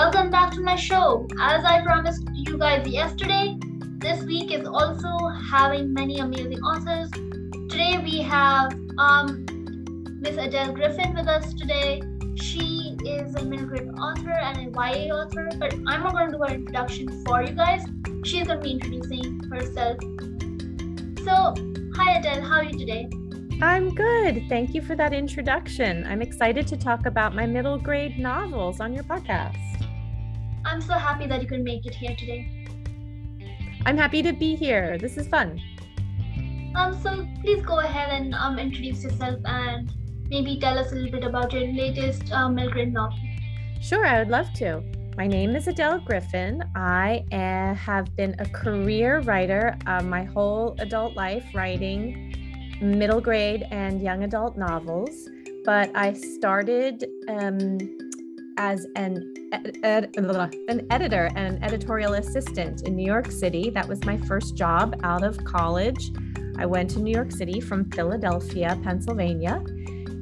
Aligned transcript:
welcome 0.00 0.30
back 0.30 0.50
to 0.50 0.62
my 0.62 0.76
show. 0.76 1.28
As 1.42 1.62
I 1.62 1.82
promised 1.82 2.26
you 2.32 2.56
guys 2.56 2.88
yesterday, 2.88 3.58
this 3.98 4.22
week 4.22 4.50
is 4.50 4.66
also 4.66 5.28
having 5.28 5.92
many 5.92 6.20
amazing 6.20 6.58
authors. 6.60 7.10
Today 7.68 7.98
we 8.02 8.22
have 8.22 8.72
um, 8.96 9.44
Miss 10.22 10.38
Adele 10.38 10.72
Griffin 10.72 11.12
with 11.12 11.28
us 11.28 11.52
today. 11.52 12.00
She 12.36 12.96
is 13.04 13.34
a 13.34 13.44
middle 13.44 13.66
grade 13.66 13.90
author 13.98 14.30
and 14.30 14.68
a 14.68 14.70
YA 14.70 15.14
author, 15.14 15.50
but 15.58 15.74
I'm 15.86 16.02
not 16.02 16.12
going 16.12 16.30
to 16.30 16.38
do 16.38 16.42
her 16.44 16.54
introduction 16.54 17.22
for 17.26 17.42
you 17.42 17.52
guys. 17.52 17.84
She's 18.24 18.46
going 18.46 18.58
to 18.58 18.64
be 18.64 18.70
introducing 18.70 19.38
herself. 19.50 19.98
So, 21.26 21.54
hi 21.94 22.14
Adele, 22.14 22.40
how 22.40 22.60
are 22.60 22.64
you 22.64 22.78
today? 22.78 23.10
I'm 23.60 23.94
good. 23.94 24.44
Thank 24.48 24.74
you 24.74 24.80
for 24.80 24.96
that 24.96 25.12
introduction. 25.12 26.06
I'm 26.06 26.22
excited 26.22 26.66
to 26.68 26.78
talk 26.78 27.04
about 27.04 27.34
my 27.34 27.44
middle 27.44 27.76
grade 27.76 28.18
novels 28.18 28.80
on 28.80 28.94
your 28.94 29.04
podcast. 29.04 29.69
I'm 30.70 30.80
so 30.80 30.94
happy 30.94 31.26
that 31.26 31.42
you 31.42 31.48
could 31.48 31.64
make 31.64 31.84
it 31.84 31.96
here 31.96 32.14
today. 32.16 32.46
I'm 33.84 33.96
happy 33.96 34.22
to 34.22 34.32
be 34.32 34.54
here. 34.54 34.98
This 34.98 35.16
is 35.16 35.26
fun. 35.26 35.60
Um, 36.76 36.96
so 37.02 37.26
please 37.40 37.60
go 37.66 37.80
ahead 37.80 38.10
and 38.10 38.32
um, 38.36 38.56
introduce 38.56 39.02
yourself 39.02 39.40
and 39.46 39.92
maybe 40.28 40.60
tell 40.60 40.78
us 40.78 40.92
a 40.92 40.94
little 40.94 41.10
bit 41.10 41.24
about 41.24 41.52
your 41.52 41.66
latest 41.72 42.30
um, 42.30 42.54
middle 42.54 42.70
grade 42.70 42.92
novel. 42.92 43.18
Sure, 43.80 44.06
I 44.06 44.20
would 44.20 44.28
love 44.28 44.52
to. 44.62 44.80
My 45.16 45.26
name 45.26 45.56
is 45.56 45.66
Adele 45.66 45.98
Griffin. 46.06 46.62
I 46.76 47.24
uh, 47.32 47.74
have 47.74 48.14
been 48.14 48.36
a 48.38 48.46
career 48.46 49.22
writer 49.22 49.76
uh, 49.86 50.04
my 50.04 50.22
whole 50.22 50.76
adult 50.78 51.16
life, 51.16 51.44
writing 51.52 52.32
middle 52.80 53.20
grade 53.20 53.66
and 53.72 54.00
young 54.00 54.22
adult 54.22 54.56
novels, 54.56 55.28
but 55.64 55.90
I 55.96 56.12
started 56.12 57.04
um, 57.28 57.78
as 58.60 58.86
an 58.94 59.32
ed- 59.52 60.14
an 60.14 60.86
editor 60.90 61.30
and 61.34 61.56
an 61.56 61.64
editorial 61.64 62.12
assistant 62.14 62.82
in 62.82 62.94
New 62.94 63.06
York 63.06 63.30
City. 63.32 63.70
That 63.70 63.88
was 63.88 64.04
my 64.04 64.18
first 64.18 64.54
job 64.54 65.00
out 65.02 65.22
of 65.22 65.42
college. 65.44 66.12
I 66.58 66.66
went 66.66 66.90
to 66.90 66.98
New 67.00 67.10
York 67.10 67.32
City 67.32 67.58
from 67.58 67.90
Philadelphia, 67.90 68.78
Pennsylvania, 68.82 69.64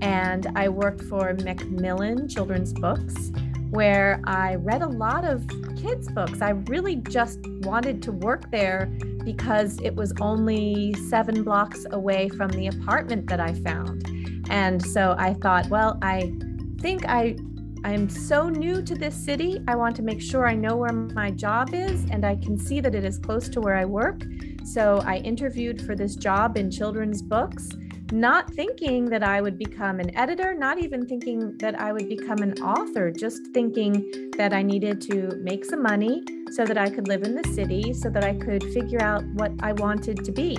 and 0.02 0.46
I 0.54 0.68
worked 0.68 1.02
for 1.02 1.34
Macmillan 1.42 2.28
Children's 2.28 2.72
Books, 2.72 3.32
where 3.70 4.20
I 4.24 4.54
read 4.54 4.82
a 4.82 4.88
lot 4.88 5.24
of 5.24 5.44
kids' 5.76 6.08
books. 6.12 6.40
I 6.40 6.50
really 6.74 6.94
just 6.94 7.40
wanted 7.62 8.00
to 8.02 8.12
work 8.12 8.52
there 8.52 8.86
because 9.24 9.80
it 9.82 9.96
was 9.96 10.12
only 10.20 10.94
seven 11.08 11.42
blocks 11.42 11.86
away 11.90 12.28
from 12.28 12.52
the 12.52 12.68
apartment 12.68 13.26
that 13.30 13.40
I 13.40 13.54
found. 13.54 14.08
And 14.48 14.80
so 14.80 15.16
I 15.18 15.34
thought, 15.34 15.68
well, 15.70 15.98
I 16.02 16.32
think 16.80 17.04
I 17.08 17.36
I'm 17.84 18.08
so 18.08 18.48
new 18.48 18.82
to 18.82 18.94
this 18.94 19.14
city. 19.14 19.62
I 19.68 19.76
want 19.76 19.96
to 19.96 20.02
make 20.02 20.20
sure 20.20 20.46
I 20.46 20.54
know 20.54 20.76
where 20.76 20.92
my 20.92 21.30
job 21.30 21.72
is 21.72 22.04
and 22.10 22.24
I 22.24 22.36
can 22.36 22.58
see 22.58 22.80
that 22.80 22.94
it 22.94 23.04
is 23.04 23.18
close 23.18 23.48
to 23.50 23.60
where 23.60 23.76
I 23.76 23.84
work. 23.84 24.22
So 24.64 25.00
I 25.04 25.18
interviewed 25.18 25.80
for 25.80 25.94
this 25.94 26.16
job 26.16 26.56
in 26.56 26.70
children's 26.70 27.22
books 27.22 27.68
not 28.12 28.50
thinking 28.54 29.04
that 29.06 29.22
I 29.22 29.40
would 29.40 29.58
become 29.58 30.00
an 30.00 30.16
editor, 30.16 30.54
not 30.54 30.78
even 30.78 31.06
thinking 31.06 31.56
that 31.58 31.78
I 31.78 31.92
would 31.92 32.08
become 32.08 32.38
an 32.38 32.54
author, 32.62 33.10
just 33.10 33.48
thinking 33.52 34.30
that 34.38 34.52
I 34.52 34.62
needed 34.62 35.00
to 35.02 35.36
make 35.42 35.64
some 35.64 35.82
money 35.82 36.22
so 36.52 36.64
that 36.64 36.78
I 36.78 36.88
could 36.88 37.06
live 37.06 37.22
in 37.22 37.34
the 37.34 37.46
city, 37.52 37.92
so 37.92 38.08
that 38.10 38.24
I 38.24 38.34
could 38.34 38.62
figure 38.72 39.02
out 39.02 39.24
what 39.34 39.52
I 39.60 39.72
wanted 39.72 40.24
to 40.24 40.32
be. 40.32 40.56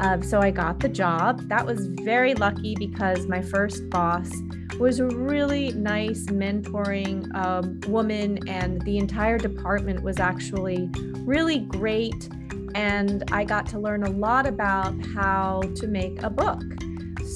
Uh, 0.00 0.20
so 0.20 0.40
I 0.40 0.52
got 0.52 0.78
the 0.78 0.88
job. 0.88 1.48
That 1.48 1.66
was 1.66 1.88
very 1.88 2.34
lucky 2.34 2.76
because 2.78 3.26
my 3.26 3.42
first 3.42 3.90
boss 3.90 4.30
was 4.78 5.00
a 5.00 5.06
really 5.06 5.72
nice 5.72 6.24
mentoring 6.26 7.34
um, 7.34 7.80
woman, 7.88 8.46
and 8.48 8.80
the 8.82 8.98
entire 8.98 9.38
department 9.38 10.02
was 10.02 10.18
actually 10.18 10.88
really 11.24 11.60
great 11.60 12.28
and 12.74 13.24
I 13.32 13.44
got 13.44 13.66
to 13.70 13.78
learn 13.78 14.04
a 14.04 14.10
lot 14.10 14.46
about 14.46 14.94
how 15.14 15.62
to 15.76 15.86
make 15.86 16.22
a 16.22 16.30
book. 16.30 16.62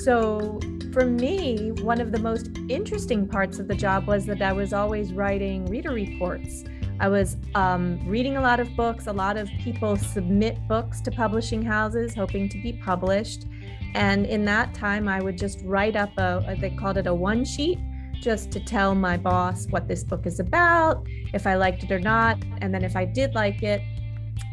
So, 0.03 0.61
for 0.93 1.05
me, 1.05 1.73
one 1.83 2.01
of 2.01 2.13
the 2.13 2.19
most 2.19 2.51
interesting 2.69 3.27
parts 3.27 3.59
of 3.59 3.67
the 3.67 3.75
job 3.75 4.07
was 4.07 4.27
that 4.27 4.43
I 4.43 4.53
was 4.53 4.73
always 4.73 5.13
writing 5.13 5.67
reader 5.67 5.91
reports. 5.91 6.65
I 7.01 7.09
was 7.09 7.39
um, 7.55 7.99
reading 8.07 8.37
a 8.37 8.41
lot 8.41 8.61
of 8.61 8.77
books. 8.77 9.07
A 9.07 9.13
lot 9.13 9.37
of 9.37 9.49
people 9.59 9.97
submit 9.97 10.57
books 10.69 11.01
to 11.01 11.11
publishing 11.11 11.63
houses 11.63 12.15
hoping 12.15 12.49
to 12.51 12.63
be 12.63 12.75
published. 12.75 13.47
And 13.95 14.27
in 14.27 14.45
that 14.47 14.75
time, 14.75 15.09
I 15.09 15.21
would 15.21 15.37
just 15.37 15.61
write 15.65 15.97
up 15.97 16.11
a, 16.19 16.57
they 16.61 16.71
called 16.71 16.97
it 16.97 17.07
a 17.07 17.15
one 17.15 17.45
sheet, 17.45 17.79
just 18.21 18.51
to 18.53 18.61
tell 18.61 18.95
my 18.95 19.17
boss 19.17 19.67
what 19.71 19.89
this 19.89 20.05
book 20.05 20.27
is 20.27 20.39
about, 20.39 21.07
if 21.35 21.47
I 21.47 21.57
liked 21.57 21.83
it 21.83 21.91
or 21.91 21.99
not. 21.99 22.39
And 22.61 22.73
then 22.73 22.85
if 22.85 22.95
I 22.97 23.05
did 23.05 23.35
like 23.35 23.63
it, 23.63 23.83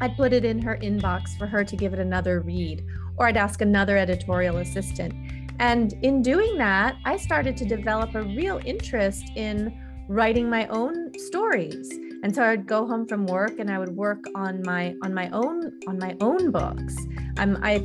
I'd 0.01 0.17
put 0.17 0.33
it 0.33 0.43
in 0.43 0.61
her 0.61 0.77
inbox 0.81 1.37
for 1.37 1.45
her 1.45 1.63
to 1.63 1.75
give 1.75 1.93
it 1.93 1.99
another 1.99 2.41
read, 2.41 2.85
or 3.17 3.27
I'd 3.27 3.37
ask 3.37 3.61
another 3.61 3.97
editorial 3.97 4.57
assistant. 4.57 5.13
And 5.59 5.93
in 6.03 6.21
doing 6.21 6.57
that, 6.57 6.95
I 7.05 7.17
started 7.17 7.55
to 7.57 7.65
develop 7.65 8.15
a 8.15 8.23
real 8.23 8.59
interest 8.65 9.25
in 9.35 9.77
writing 10.09 10.49
my 10.49 10.65
own 10.67 11.13
stories. 11.19 11.87
And 12.23 12.33
so 12.33 12.43
I'd 12.43 12.65
go 12.65 12.85
home 12.85 13.05
from 13.05 13.27
work 13.27 13.59
and 13.59 13.69
I 13.69 13.77
would 13.77 13.95
work 13.95 14.25
on 14.35 14.61
my 14.65 14.95
on 15.03 15.13
my 15.13 15.29
own 15.29 15.71
on 15.87 15.97
my 15.99 16.17
own 16.19 16.51
books. 16.51 16.95
Um, 17.37 17.57
I 17.61 17.75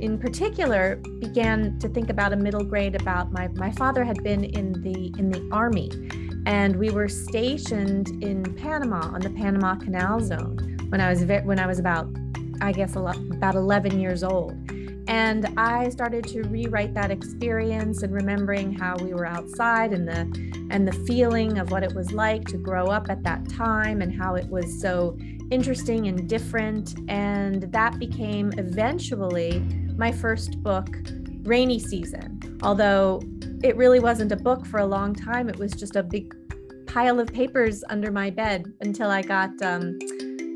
in 0.00 0.16
particular 0.18 0.96
began 1.18 1.78
to 1.80 1.88
think 1.88 2.08
about 2.08 2.32
a 2.32 2.36
middle 2.36 2.64
grade 2.64 2.94
about 2.94 3.32
my 3.32 3.48
my 3.48 3.72
father 3.72 4.04
had 4.04 4.22
been 4.22 4.44
in 4.44 4.72
the 4.80 5.12
in 5.18 5.28
the 5.28 5.46
army 5.52 5.90
and 6.46 6.76
we 6.76 6.90
were 6.90 7.08
stationed 7.08 8.22
in 8.22 8.42
Panama 8.54 9.00
on 9.12 9.20
the 9.20 9.30
Panama 9.30 9.74
Canal 9.74 10.20
Zone 10.20 10.78
when 10.88 11.00
I 11.00 11.10
was 11.10 11.24
when 11.24 11.58
I 11.58 11.66
was 11.66 11.80
about 11.80 12.08
I 12.60 12.70
guess 12.70 12.94
about 12.94 13.56
11 13.56 13.98
years 13.98 14.22
old. 14.22 14.52
And 15.08 15.48
I 15.56 15.88
started 15.88 16.24
to 16.28 16.42
rewrite 16.42 16.94
that 16.94 17.10
experience 17.10 18.04
and 18.04 18.14
remembering 18.14 18.72
how 18.72 18.94
we 19.02 19.12
were 19.14 19.26
outside 19.26 19.92
and 19.92 20.06
the 20.06 20.52
and 20.72 20.88
the 20.88 20.92
feeling 21.06 21.58
of 21.58 21.70
what 21.70 21.84
it 21.84 21.94
was 21.94 22.12
like 22.12 22.46
to 22.46 22.56
grow 22.56 22.86
up 22.86 23.10
at 23.10 23.22
that 23.22 23.46
time 23.50 24.00
and 24.00 24.12
how 24.12 24.34
it 24.34 24.48
was 24.48 24.80
so 24.80 25.16
interesting 25.50 26.08
and 26.08 26.26
different. 26.28 26.94
And 27.08 27.70
that 27.72 27.98
became 27.98 28.52
eventually 28.56 29.60
my 29.96 30.10
first 30.10 30.62
book, 30.62 30.88
Rainy 31.42 31.78
Season. 31.78 32.58
Although 32.62 33.20
it 33.62 33.76
really 33.76 34.00
wasn't 34.00 34.32
a 34.32 34.36
book 34.36 34.64
for 34.64 34.80
a 34.80 34.86
long 34.86 35.14
time, 35.14 35.50
it 35.50 35.58
was 35.58 35.72
just 35.72 35.94
a 35.94 36.02
big 36.02 36.34
pile 36.86 37.20
of 37.20 37.28
papers 37.28 37.84
under 37.90 38.10
my 38.10 38.30
bed 38.30 38.64
until 38.80 39.10
I 39.10 39.20
got 39.20 39.50
um, 39.62 39.98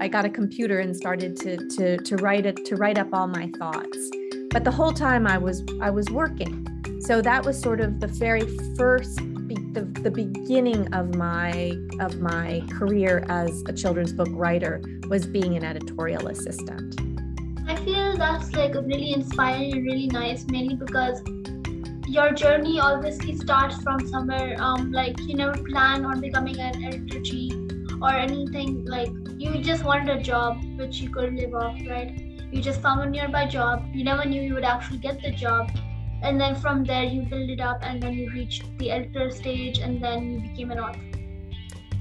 I 0.00 0.08
got 0.08 0.24
a 0.24 0.30
computer 0.30 0.80
and 0.80 0.96
started 0.96 1.36
to 1.40 1.56
to 1.76 1.98
to 1.98 2.16
write 2.16 2.46
it 2.46 2.64
to 2.64 2.76
write 2.76 2.98
up 2.98 3.08
all 3.12 3.26
my 3.26 3.50
thoughts. 3.58 4.10
But 4.50 4.64
the 4.64 4.70
whole 4.70 4.92
time 4.92 5.26
I 5.26 5.36
was 5.36 5.62
I 5.82 5.90
was 5.90 6.08
working. 6.08 6.66
So 7.00 7.20
that 7.20 7.44
was 7.44 7.60
sort 7.60 7.80
of 7.80 8.00
the 8.00 8.06
very 8.06 8.46
first 8.76 9.20
the, 9.54 9.82
the 10.02 10.10
beginning 10.10 10.92
of 10.94 11.14
my 11.14 11.76
of 12.00 12.20
my 12.20 12.62
career 12.70 13.24
as 13.28 13.62
a 13.66 13.72
children's 13.72 14.12
book 14.12 14.28
writer 14.32 14.82
was 15.08 15.26
being 15.26 15.56
an 15.56 15.64
editorial 15.64 16.28
assistant. 16.28 17.00
I 17.68 17.76
feel 17.76 18.16
that's 18.16 18.52
like 18.54 18.74
really 18.74 19.12
inspiring 19.12 19.72
and 19.72 19.86
really 19.86 20.06
nice, 20.06 20.46
mainly 20.46 20.76
because 20.76 21.22
your 22.06 22.32
journey 22.32 22.78
obviously 22.80 23.36
starts 23.36 23.82
from 23.82 24.06
somewhere 24.08 24.56
um 24.60 24.92
like 24.92 25.18
you 25.22 25.34
never 25.34 25.56
plan 25.64 26.04
on 26.04 26.20
becoming 26.20 26.58
an 26.60 26.84
editor 26.84 27.20
chief 27.20 27.52
or 28.00 28.10
anything 28.10 28.84
like 28.84 29.10
you 29.38 29.58
just 29.58 29.84
wanted 29.84 30.16
a 30.16 30.22
job 30.22 30.62
which 30.76 31.00
you 31.00 31.10
could 31.10 31.34
live 31.34 31.54
off, 31.54 31.76
right? 31.88 32.10
You 32.52 32.62
just 32.62 32.80
found 32.80 33.02
a 33.02 33.10
nearby 33.10 33.46
job. 33.46 33.84
You 33.92 34.04
never 34.04 34.24
knew 34.24 34.40
you 34.40 34.54
would 34.54 34.64
actually 34.64 34.98
get 34.98 35.20
the 35.20 35.30
job. 35.30 35.70
And 36.22 36.40
then 36.40 36.54
from 36.54 36.84
there, 36.84 37.04
you 37.04 37.22
build 37.22 37.50
it 37.50 37.60
up, 37.60 37.78
and 37.82 38.02
then 38.02 38.14
you 38.14 38.30
reach 38.32 38.62
the 38.78 38.90
editor 38.90 39.30
stage, 39.30 39.78
and 39.78 40.02
then 40.02 40.30
you 40.32 40.40
became 40.48 40.70
an 40.70 40.80
author. 40.80 41.00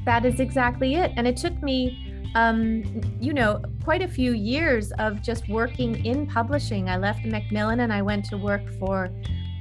That 0.06 0.26
is 0.26 0.40
exactly 0.40 0.96
it. 0.96 1.12
And 1.18 1.28
it 1.28 1.36
took 1.36 1.62
me, 1.64 2.32
um, 2.36 2.84
you 3.20 3.34
know, 3.34 3.62
quite 3.84 4.02
a 4.02 4.08
few 4.08 4.34
years 4.34 4.92
of 4.94 5.22
just 5.22 5.50
working 5.50 6.06
in 6.06 6.28
publishing. 6.28 6.90
I 6.90 6.98
left 6.98 7.26
Macmillan 7.26 7.80
and 7.80 7.92
I 7.92 8.02
went 8.02 8.26
to 8.26 8.38
work 8.38 8.62
for, 8.80 9.10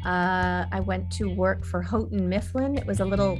uh, 0.04 0.66
I 0.70 0.80
went 0.84 1.10
to 1.12 1.34
work 1.34 1.64
for 1.64 1.80
Houghton 1.80 2.28
Mifflin. 2.28 2.76
It 2.76 2.86
was 2.86 3.00
a 3.00 3.04
little 3.04 3.38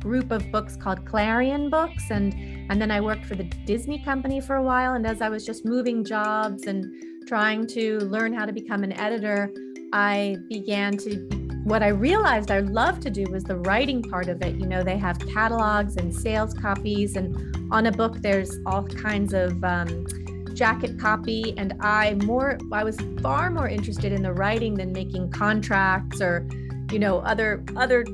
group 0.00 0.30
of 0.30 0.50
books 0.50 0.76
called 0.76 1.06
Clarion 1.06 1.70
Books, 1.70 2.10
and 2.10 2.34
and 2.70 2.80
then 2.80 2.90
I 2.90 3.00
worked 3.00 3.24
for 3.24 3.34
the 3.34 3.44
Disney 3.44 4.02
Company 4.02 4.40
for 4.40 4.56
a 4.56 4.62
while. 4.62 4.94
And 4.94 5.06
as 5.06 5.22
I 5.22 5.28
was 5.28 5.46
just 5.46 5.64
moving 5.64 6.04
jobs 6.04 6.66
and 6.66 6.92
trying 7.26 7.66
to 7.68 7.98
learn 8.00 8.32
how 8.32 8.44
to 8.44 8.52
become 8.52 8.82
an 8.82 8.92
editor, 8.92 9.50
I 9.92 10.38
began 10.48 10.96
to. 10.98 11.16
What 11.64 11.82
I 11.82 11.88
realized 11.88 12.50
I 12.50 12.58
loved 12.58 13.02
to 13.02 13.10
do 13.10 13.24
was 13.30 13.44
the 13.44 13.56
writing 13.56 14.02
part 14.02 14.28
of 14.28 14.42
it. 14.42 14.56
You 14.56 14.66
know, 14.66 14.82
they 14.82 14.98
have 14.98 15.18
catalogs 15.28 15.96
and 15.96 16.12
sales 16.12 16.54
copies, 16.54 17.16
and 17.16 17.72
on 17.72 17.86
a 17.86 17.92
book, 17.92 18.20
there's 18.20 18.58
all 18.66 18.84
kinds 18.84 19.32
of 19.32 19.62
um, 19.62 20.06
jacket 20.54 20.98
copy. 20.98 21.54
And 21.56 21.74
I 21.80 22.14
more, 22.24 22.58
I 22.72 22.82
was 22.82 22.98
far 23.20 23.50
more 23.50 23.68
interested 23.68 24.12
in 24.12 24.22
the 24.22 24.32
writing 24.32 24.74
than 24.74 24.92
making 24.92 25.30
contracts 25.30 26.20
or, 26.20 26.48
you 26.90 26.98
know, 26.98 27.20
other 27.20 27.64
other 27.76 28.04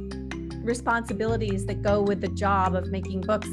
responsibilities 0.62 1.64
that 1.66 1.82
go 1.82 2.02
with 2.02 2.20
the 2.20 2.28
job 2.28 2.75
of 2.75 2.88
making 2.88 3.22
books 3.22 3.48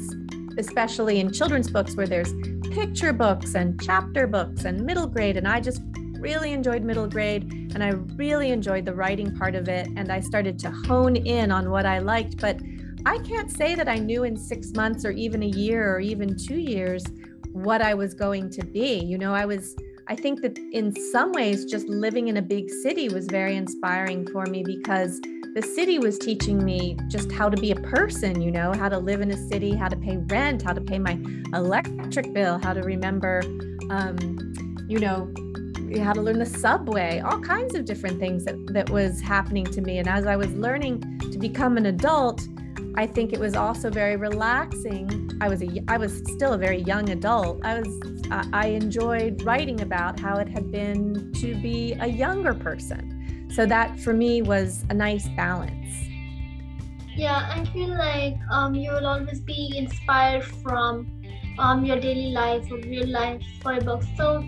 especially 0.58 1.20
in 1.20 1.32
children's 1.32 1.70
books 1.70 1.96
where 1.96 2.06
there's 2.06 2.32
picture 2.70 3.12
books 3.12 3.54
and 3.54 3.80
chapter 3.82 4.26
books 4.26 4.64
and 4.64 4.84
middle 4.84 5.06
grade. 5.06 5.36
And 5.36 5.46
I 5.46 5.60
just 5.60 5.82
really 6.18 6.52
enjoyed 6.52 6.82
middle 6.82 7.06
grade 7.06 7.44
and 7.74 7.84
I 7.84 7.90
really 8.16 8.50
enjoyed 8.50 8.84
the 8.84 8.94
writing 8.94 9.36
part 9.36 9.54
of 9.54 9.68
it. 9.68 9.86
And 9.96 10.10
I 10.10 10.20
started 10.20 10.58
to 10.60 10.70
hone 10.70 11.16
in 11.16 11.50
on 11.50 11.70
what 11.70 11.84
I 11.84 11.98
liked. 11.98 12.38
But 12.38 12.58
I 13.04 13.18
can't 13.18 13.50
say 13.50 13.74
that 13.74 13.88
I 13.88 13.98
knew 13.98 14.24
in 14.24 14.36
six 14.36 14.72
months 14.72 15.04
or 15.04 15.10
even 15.10 15.42
a 15.42 15.46
year 15.46 15.94
or 15.94 16.00
even 16.00 16.36
two 16.36 16.58
years 16.58 17.04
what 17.52 17.82
I 17.82 17.94
was 17.94 18.14
going 18.14 18.50
to 18.50 18.64
be. 18.64 18.98
You 18.98 19.18
know, 19.18 19.34
I 19.34 19.46
was, 19.46 19.76
I 20.08 20.16
think 20.16 20.40
that 20.42 20.58
in 20.72 20.94
some 21.12 21.32
ways, 21.32 21.64
just 21.66 21.86
living 21.86 22.28
in 22.28 22.36
a 22.38 22.42
big 22.42 22.70
city 22.82 23.08
was 23.08 23.26
very 23.26 23.56
inspiring 23.56 24.26
for 24.32 24.46
me 24.46 24.62
because 24.62 25.20
the 25.54 25.62
city 25.62 25.98
was 25.98 26.18
teaching 26.18 26.64
me 26.64 26.98
just 27.08 27.32
how 27.32 27.48
to 27.48 27.56
be 27.56 27.70
a 27.70 27.76
person, 27.76 28.42
you 28.42 28.50
know, 28.50 28.72
how 28.72 28.88
to 28.88 28.98
live 28.98 29.20
in 29.20 29.30
a 29.30 29.48
city, 29.48 29.74
how 29.74 29.88
to 29.88 29.96
pay 29.96 30.16
rent, 30.16 30.62
how 30.62 30.72
to 30.72 30.80
pay 30.80 30.98
my 30.98 31.18
electric 31.54 32.32
bill, 32.32 32.58
how 32.58 32.72
to 32.72 32.80
remember, 32.82 33.42
um, 33.90 34.54
you 34.88 34.98
know, 34.98 35.32
how 35.98 36.12
to 36.12 36.20
learn 36.20 36.38
the 36.38 36.46
subway, 36.46 37.20
all 37.20 37.40
kinds 37.40 37.74
of 37.74 37.84
different 37.84 38.18
things 38.18 38.44
that, 38.44 38.56
that 38.68 38.90
was 38.90 39.20
happening 39.20 39.64
to 39.66 39.80
me. 39.80 39.98
And 39.98 40.08
as 40.08 40.26
I 40.26 40.36
was 40.36 40.52
learning 40.52 41.20
to 41.32 41.38
become 41.38 41.76
an 41.76 41.86
adult, 41.86 42.46
I 42.98 43.06
think 43.06 43.32
it 43.32 43.40
was 43.40 43.54
also 43.54 43.90
very 43.90 44.16
relaxing. 44.16 45.30
I 45.40 45.48
was 45.48 45.62
a 45.62 45.68
I 45.86 45.98
was 45.98 46.22
still 46.26 46.54
a 46.54 46.58
very 46.58 46.80
young 46.82 47.10
adult. 47.10 47.62
I 47.62 47.80
was 47.80 47.88
I 48.52 48.68
enjoyed 48.68 49.42
writing 49.42 49.82
about 49.82 50.18
how 50.18 50.36
it 50.38 50.48
had 50.48 50.70
been 50.70 51.30
to 51.34 51.54
be 51.60 51.92
a 52.00 52.06
younger 52.06 52.54
person. 52.54 53.48
So 53.52 53.66
that 53.66 54.00
for 54.00 54.14
me 54.14 54.40
was 54.40 54.84
a 54.88 54.94
nice 54.94 55.28
balance. 55.28 55.94
Yeah, 57.14 57.48
I 57.54 57.64
feel 57.72 57.96
like 57.96 58.36
um, 58.50 58.74
you 58.74 58.90
will 58.92 59.06
always 59.06 59.40
be 59.40 59.74
inspired 59.76 60.44
from 60.44 61.06
um, 61.58 61.84
your 61.84 61.98
daily 61.98 62.32
life 62.32 62.70
or 62.70 62.76
real 62.78 63.08
life 63.08 63.42
for 63.62 63.74
a 63.74 63.80
book. 63.80 64.02
So 64.16 64.42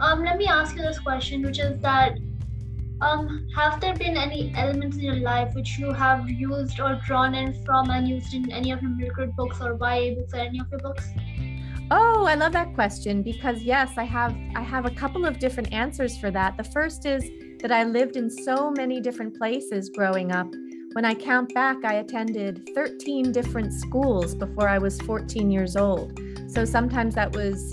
um, 0.00 0.24
let 0.24 0.36
me 0.38 0.46
ask 0.46 0.76
you 0.76 0.82
this 0.82 0.98
question, 0.98 1.42
which 1.42 1.58
is 1.58 1.78
that 1.80 2.18
um, 3.00 3.46
have 3.54 3.80
there 3.80 3.94
been 3.94 4.16
any 4.16 4.52
elements 4.56 4.96
in 4.96 5.02
your 5.02 5.16
life 5.16 5.54
which 5.54 5.78
you 5.78 5.92
have 5.92 6.28
used 6.28 6.80
or 6.80 6.98
drawn 7.06 7.34
in 7.34 7.52
from 7.64 7.90
and 7.90 8.08
used 8.08 8.32
in 8.32 8.50
any 8.50 8.70
of 8.70 8.80
your 8.80 8.90
middle 8.90 9.26
books 9.36 9.60
or 9.60 9.76
YA 9.80 10.14
books 10.14 10.32
or 10.32 10.38
any 10.38 10.60
of 10.60 10.66
your 10.70 10.80
books? 10.80 11.08
Oh, 11.90 12.24
I 12.24 12.34
love 12.34 12.52
that 12.52 12.74
question 12.74 13.22
because 13.22 13.62
yes, 13.62 13.92
I 13.96 14.04
have 14.04 14.36
I 14.54 14.62
have 14.62 14.86
a 14.86 14.90
couple 14.90 15.24
of 15.24 15.38
different 15.38 15.72
answers 15.72 16.18
for 16.18 16.30
that. 16.30 16.56
The 16.56 16.64
first 16.64 17.06
is 17.06 17.22
that 17.60 17.70
I 17.70 17.84
lived 17.84 18.16
in 18.16 18.28
so 18.28 18.70
many 18.70 19.00
different 19.00 19.36
places 19.36 19.90
growing 19.90 20.32
up. 20.32 20.52
When 20.94 21.04
I 21.04 21.14
count 21.14 21.54
back, 21.54 21.84
I 21.84 21.94
attended 21.94 22.70
13 22.74 23.30
different 23.30 23.72
schools 23.72 24.34
before 24.34 24.68
I 24.68 24.78
was 24.78 25.00
14 25.02 25.50
years 25.50 25.76
old. 25.76 26.18
So 26.48 26.64
sometimes 26.64 27.14
that 27.14 27.36
was 27.36 27.72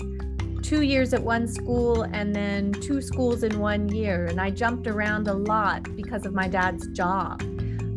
two 0.64 0.80
years 0.80 1.12
at 1.12 1.22
one 1.22 1.46
school 1.46 2.02
and 2.02 2.34
then 2.34 2.72
two 2.72 3.02
schools 3.02 3.42
in 3.42 3.58
one 3.58 3.86
year. 3.90 4.26
And 4.26 4.40
I 4.40 4.50
jumped 4.50 4.86
around 4.86 5.28
a 5.28 5.34
lot 5.34 5.94
because 5.94 6.24
of 6.24 6.32
my 6.32 6.48
dad's 6.48 6.86
job. 6.88 7.42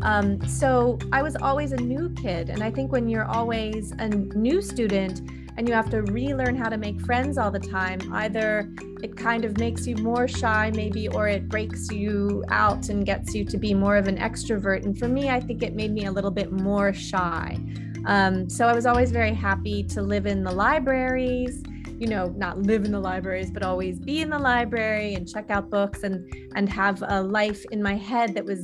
Um, 0.02 0.46
so 0.46 1.00
I 1.14 1.24
was 1.24 1.38
always 1.38 1.72
a 1.72 1.78
new 1.78 2.10
kid. 2.10 2.50
And 2.50 2.62
I 2.62 2.69
think 2.69 2.92
when 2.92 3.08
you're 3.08 3.25
always 3.25 3.94
a 3.94 4.10
new 4.10 4.62
student 4.62 5.22
and 5.58 5.68
you 5.68 5.74
have 5.74 5.90
to 5.92 6.02
relearn 6.04 6.56
how 6.58 6.68
to 6.68 6.78
make 6.78 7.00
friends 7.02 7.38
all 7.38 7.50
the 7.50 7.60
time, 7.60 8.00
either 8.14 8.70
it 9.02 9.16
kind 9.16 9.46
of 9.46 9.58
makes 9.58 9.88
you 9.88 9.96
more 9.96 10.28
shy, 10.28 10.70
maybe, 10.75 11.08
or 11.08 11.30
it 11.30 11.48
breaks 11.48 11.90
you 11.90 12.44
out 12.50 12.90
and 12.90 13.06
gets 13.06 13.34
you 13.34 13.46
to 13.46 13.58
be 13.58 13.74
more 13.74 13.96
of 13.96 14.10
an 14.10 14.18
extrovert. 14.18 14.84
And 14.84 14.98
for 15.00 15.08
me, 15.08 15.30
I 15.30 15.40
think 15.40 15.63
it 15.63 15.74
made 15.74 15.92
me 15.92 16.06
a 16.06 16.12
little 16.12 16.31
bit 16.31 16.52
more 16.52 16.94
shy. 16.94 17.58
Um, 18.06 18.50
so 18.50 18.68
I 18.68 18.75
was 18.75 18.86
always 18.86 19.12
very 19.12 19.34
happy 19.34 19.84
to 19.84 20.02
live 20.02 20.25
in 20.25 20.44
the 20.44 20.52
libraries 20.52 21.63
you 22.00 22.08
know 22.08 22.28
not 22.38 22.60
live 22.60 22.86
in 22.86 22.92
the 22.92 23.00
libraries 23.00 23.50
but 23.50 23.64
always 23.64 24.00
be 24.00 24.22
in 24.22 24.30
the 24.30 24.38
library 24.38 25.16
and 25.16 25.28
check 25.28 25.50
out 25.50 25.70
books 25.70 26.04
and 26.04 26.32
and 26.56 26.70
have 26.70 27.04
a 27.08 27.22
life 27.22 27.66
in 27.72 27.82
my 27.82 27.96
head 27.96 28.36
that 28.36 28.46
was 28.46 28.64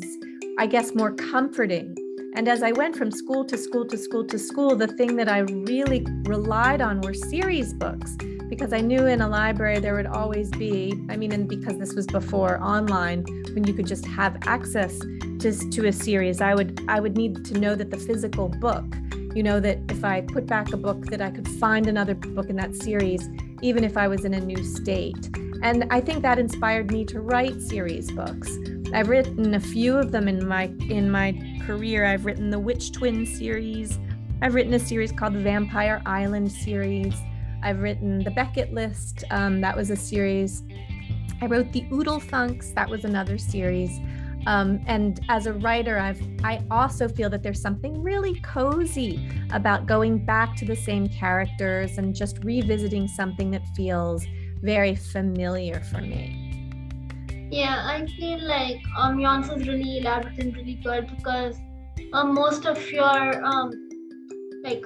i 0.60 0.68
guess 0.68 0.94
more 0.94 1.12
comforting. 1.14 1.96
And 2.36 2.48
as 2.48 2.64
i 2.64 2.72
went 2.72 2.96
from 2.96 3.12
school 3.12 3.46
to 3.46 3.58
school 3.58 3.86
to 3.88 3.98
school 3.98 4.26
to 4.26 4.40
school 4.40 4.76
the 4.76 4.88
thing 4.88 5.16
that 5.18 5.30
i 5.30 5.40
really 5.40 6.06
relied 6.24 6.82
on 6.82 7.02
were 7.02 7.14
series 7.14 7.74
books 7.74 8.16
because 8.50 8.74
i 8.74 8.82
knew 8.82 9.06
in 9.06 9.22
a 9.22 9.28
library 9.28 9.80
there 9.80 9.96
would 9.96 10.08
always 10.08 10.50
be 10.52 10.94
i 11.10 11.16
mean 11.16 11.32
and 11.32 11.48
because 11.48 11.78
this 11.78 11.94
was 11.94 12.08
before 12.08 12.62
online 12.64 13.24
when 13.54 13.64
you 13.66 13.74
could 13.74 13.88
just 13.88 14.06
have 14.06 14.38
access 14.48 14.98
to, 15.40 15.52
to 15.70 15.88
a 15.88 15.92
series 15.92 16.42
i 16.42 16.56
would 16.56 16.84
i 16.88 17.00
would 17.00 17.16
need 17.16 17.46
to 17.46 17.60
know 17.60 17.76
that 17.76 17.92
the 17.92 17.98
physical 17.98 18.50
book 18.50 18.86
you 19.36 19.44
know 19.44 19.60
that 19.60 19.80
if 19.90 20.04
I 20.04 20.22
put 20.22 20.46
back 20.46 20.74
a 20.74 20.78
book 20.78 21.06
that 21.08 21.22
I 21.22 21.32
could 21.32 21.48
find 21.48 21.88
another 21.88 22.14
book 22.14 22.50
in 22.50 22.56
that 22.58 22.76
series 22.76 23.30
even 23.62 23.84
if 23.86 23.96
I 23.96 24.08
was 24.10 24.26
in 24.26 24.34
a 24.34 24.40
new 24.40 24.62
state. 24.64 25.30
And 25.64 25.86
I 25.90 26.02
think 26.02 26.22
that 26.22 26.38
inspired 26.38 26.92
me 26.92 27.06
to 27.06 27.22
write 27.22 27.62
series 27.62 28.12
books. 28.12 28.58
I've 28.94 29.08
written 29.08 29.54
a 29.56 29.60
few 29.60 29.98
of 29.98 30.12
them 30.12 30.28
in 30.28 30.46
my 30.46 30.66
in 30.90 31.10
my 31.10 31.32
career. 31.66 32.06
I've 32.06 32.26
written 32.26 32.50
the 32.50 32.60
Witch 32.60 32.92
Twin 32.92 33.26
series. 33.26 33.98
I've 34.42 34.54
written 34.54 34.74
a 34.74 34.80
series 34.80 35.14
called 35.14 35.34
the 35.34 35.40
Vampire 35.40 36.02
Island 36.06 36.52
series. 36.52 37.16
I've 37.64 37.80
written 37.80 38.24
the 38.24 38.32
Becket 38.32 38.74
List. 38.74 39.24
Um, 39.32 39.62
that 39.62 39.76
was 39.76 39.90
a 39.90 39.96
series. 39.96 40.64
I 41.42 41.46
wrote 41.46 41.72
the 41.72 41.86
Oodlethunks. 41.86 42.74
That 42.76 42.90
was 42.90 43.06
another 43.06 43.38
series. 43.38 44.00
Um, 44.45 44.81
and 44.88 45.19
as 45.30 45.45
a 45.45 45.54
writer, 45.54 45.98
I've 45.98 46.22
I 46.44 46.63
also 46.69 47.07
feel 47.07 47.30
that 47.30 47.44
there's 47.44 47.62
something 47.62 48.01
really 48.01 48.40
cozy 48.42 49.30
about 49.51 49.86
going 49.86 50.25
back 50.25 50.56
to 50.57 50.66
the 50.66 50.75
same 50.75 51.07
characters 51.07 51.98
and 51.98 52.13
just 52.13 52.44
revisiting 52.44 53.07
something 53.07 53.51
that 53.51 53.66
feels 53.75 54.25
very 54.62 54.95
familiar 54.95 55.81
for 55.81 56.01
me. 56.01 56.40
Yeah, 57.51 57.84
I 57.86 58.06
feel 58.18 58.44
like 58.44 58.81
um, 58.98 59.19
your 59.19 59.30
answer 59.30 59.60
is 59.60 59.68
really 59.68 60.00
elaborate 60.00 60.40
and 60.40 60.56
really 60.56 60.75
good 60.75 61.07
because 61.16 61.57
um, 62.13 62.34
most 62.34 62.66
of 62.66 62.92
your 62.92 63.46
um, 63.46 63.72
like 64.63 64.84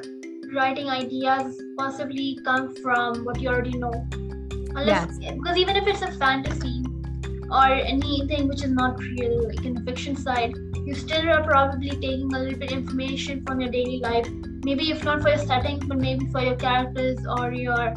writing 0.54 0.90
ideas 0.90 1.62
possibly 1.78 2.40
come 2.44 2.76
from 2.76 3.24
what 3.24 3.40
you 3.40 3.50
already 3.50 3.78
know. 3.78 3.94
Unless, 4.76 5.18
yes. 5.20 5.34
Because 5.34 5.58
even 5.58 5.76
if 5.76 5.88
it's 5.88 6.02
a 6.02 6.12
fantasy, 6.12 6.77
or 7.50 7.66
anything 7.66 8.48
which 8.48 8.64
is 8.64 8.72
not 8.72 9.00
real, 9.00 9.48
like 9.48 9.64
in 9.64 9.74
the 9.74 9.82
fiction 9.82 10.16
side, 10.16 10.54
you 10.86 10.94
still 10.94 11.30
are 11.30 11.44
probably 11.44 11.90
taking 11.90 12.34
a 12.34 12.40
little 12.40 12.60
bit 12.60 12.72
information 12.72 13.44
from 13.46 13.62
your 13.62 13.70
daily 13.70 14.00
life. 14.00 14.28
Maybe 14.64 14.92
if 14.92 15.04
not 15.04 15.22
for 15.22 15.30
your 15.30 15.38
settings, 15.38 15.86
but 15.86 15.98
maybe 15.98 16.28
for 16.28 16.42
your 16.42 16.56
characters 16.56 17.20
or 17.38 17.54
your 17.54 17.96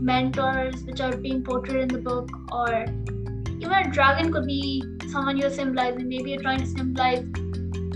mentors, 0.00 0.82
which 0.84 1.00
are 1.00 1.16
being 1.16 1.42
portrayed 1.42 1.82
in 1.82 1.88
the 1.88 1.98
book, 1.98 2.30
or 2.50 2.86
even 3.60 3.72
a 3.72 3.90
dragon 3.90 4.32
could 4.32 4.46
be 4.46 4.82
someone 5.10 5.36
you're 5.36 5.50
symbolizing. 5.50 6.08
Maybe 6.08 6.30
you're 6.30 6.42
trying 6.42 6.60
to 6.60 6.66
symbolize. 6.66 7.24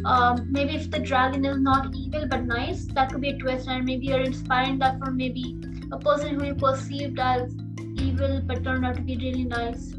Um, 0.04 0.48
maybe 0.50 0.74
if 0.74 0.90
the 0.90 0.98
dragon 0.98 1.44
is 1.44 1.58
not 1.58 1.94
evil 1.94 2.26
but 2.26 2.44
nice, 2.44 2.86
that 2.94 3.12
could 3.12 3.20
be 3.20 3.30
a 3.30 3.38
twist, 3.38 3.68
and 3.68 3.84
maybe 3.84 4.06
you're 4.06 4.20
inspiring 4.20 4.78
that 4.80 4.98
from 4.98 5.16
maybe 5.16 5.56
a 5.90 5.98
person 5.98 6.38
who 6.38 6.46
you 6.46 6.54
perceived 6.54 7.18
as 7.18 7.54
evil 7.96 8.42
but 8.44 8.64
turned 8.64 8.84
out 8.84 8.96
to 8.96 9.02
be 9.02 9.16
really 9.16 9.44
nice 9.44 9.94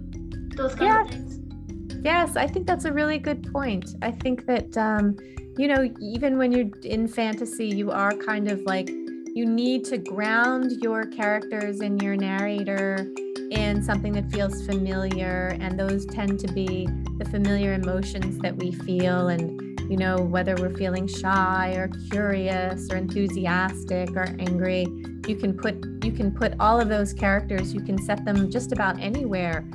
those 0.56 0.76
kind 0.76 0.88
yes. 0.88 1.06
of 1.06 1.12
things. 1.12 2.04
Yes, 2.04 2.36
I 2.36 2.48
think 2.48 2.68
that's 2.68 2.86
a 2.86 2.92
really 2.92 3.18
good 3.18 3.52
point. 3.52 3.96
I 4.02 4.12
think 4.12 4.46
that 4.46 4.78
um, 4.78 5.18
you 5.58 5.68
know, 5.68 5.92
even 6.02 6.38
when 6.38 6.52
you're 6.52 6.70
in 6.84 7.08
fantasy, 7.08 7.68
you 7.68 7.92
are 7.92 8.12
kind 8.12 8.50
of 8.50 8.62
like 8.62 8.90
you 8.90 9.46
need 9.46 9.86
to 9.86 9.98
ground 9.98 10.72
your 10.82 11.06
characters 11.06 11.80
and 11.80 12.02
your 12.02 12.16
narrator 12.16 13.08
in 13.52 13.84
something 13.84 14.14
that 14.14 14.32
feels 14.32 14.66
familiar 14.66 15.58
and 15.60 15.80
those 15.80 16.06
tend 16.06 16.40
to 16.40 16.48
be 16.54 16.88
the 17.18 17.26
familiar 17.26 17.74
emotions 17.74 18.38
that 18.40 18.56
we 18.56 18.72
feel 18.72 19.30
and 19.30 19.60
you 19.90 19.98
know 19.98 20.18
whether 20.18 20.56
we're 20.56 20.76
feeling 20.76 21.08
shy 21.08 21.74
or 21.76 21.88
curious 22.10 22.90
or 22.92 22.98
enthusiastic 22.98 24.10
or 24.12 24.24
angry 24.40 24.88
you 25.28 25.36
can 25.36 25.56
put 25.56 25.76
you 26.04 26.12
can 26.12 26.32
put 26.32 26.54
all 26.60 26.80
of 26.80 26.90
those 26.90 27.14
characters 27.14 27.74
you 27.74 27.82
can 27.82 28.02
set 28.02 28.24
them 28.26 28.50
just 28.50 28.72
about 28.72 29.00
anywhere 29.00 29.66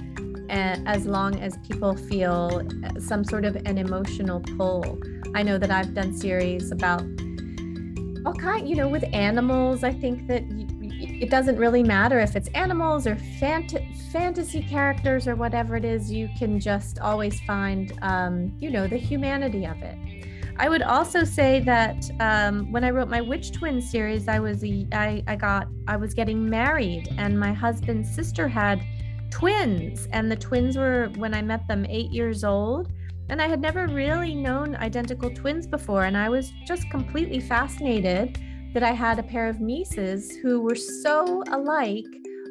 as 0.48 1.06
long 1.06 1.38
as 1.40 1.58
people 1.58 1.96
feel 1.96 2.62
some 2.98 3.24
sort 3.24 3.44
of 3.44 3.56
an 3.56 3.78
emotional 3.78 4.40
pull. 4.56 4.98
I 5.34 5.42
know 5.42 5.58
that 5.58 5.70
I've 5.70 5.94
done 5.94 6.16
series 6.16 6.70
about 6.70 7.02
all 8.24 8.34
kind, 8.34 8.68
you 8.68 8.76
know, 8.76 8.88
with 8.88 9.04
animals. 9.12 9.84
I 9.84 9.92
think 9.92 10.26
that 10.26 10.42
it 11.00 11.30
doesn't 11.30 11.56
really 11.56 11.82
matter 11.82 12.18
if 12.20 12.36
it's 12.36 12.48
animals 12.48 13.06
or 13.06 13.16
fant- 13.40 13.96
fantasy 14.12 14.62
characters 14.62 15.28
or 15.28 15.36
whatever 15.36 15.76
it 15.76 15.84
is. 15.84 16.10
You 16.10 16.28
can 16.38 16.60
just 16.60 16.98
always 16.98 17.40
find, 17.40 17.92
um, 18.02 18.52
you 18.58 18.70
know, 18.70 18.86
the 18.86 18.96
humanity 18.96 19.64
of 19.64 19.80
it. 19.82 19.96
I 20.60 20.68
would 20.68 20.82
also 20.82 21.22
say 21.22 21.60
that 21.60 22.10
um, 22.18 22.72
when 22.72 22.82
I 22.82 22.90
wrote 22.90 23.08
my 23.08 23.20
Witch 23.20 23.52
Twin 23.52 23.80
series, 23.80 24.26
I 24.26 24.40
was 24.40 24.64
I, 24.64 25.22
I 25.26 25.36
got 25.36 25.68
I 25.86 25.96
was 25.96 26.14
getting 26.14 26.50
married, 26.50 27.14
and 27.16 27.38
my 27.38 27.52
husband's 27.52 28.12
sister 28.12 28.48
had 28.48 28.82
twins. 29.30 30.08
And 30.12 30.30
the 30.30 30.36
twins 30.36 30.76
were, 30.76 31.10
when 31.16 31.34
I 31.34 31.42
met 31.42 31.66
them, 31.68 31.86
eight 31.88 32.10
years 32.10 32.44
old. 32.44 32.90
And 33.28 33.42
I 33.42 33.48
had 33.48 33.60
never 33.60 33.86
really 33.86 34.34
known 34.34 34.74
identical 34.76 35.30
twins 35.30 35.66
before. 35.66 36.04
And 36.04 36.16
I 36.16 36.28
was 36.28 36.52
just 36.66 36.88
completely 36.90 37.40
fascinated 37.40 38.38
that 38.74 38.82
I 38.82 38.92
had 38.92 39.18
a 39.18 39.22
pair 39.22 39.48
of 39.48 39.60
nieces 39.60 40.36
who 40.36 40.60
were 40.60 40.74
so 40.74 41.42
alike 41.48 42.06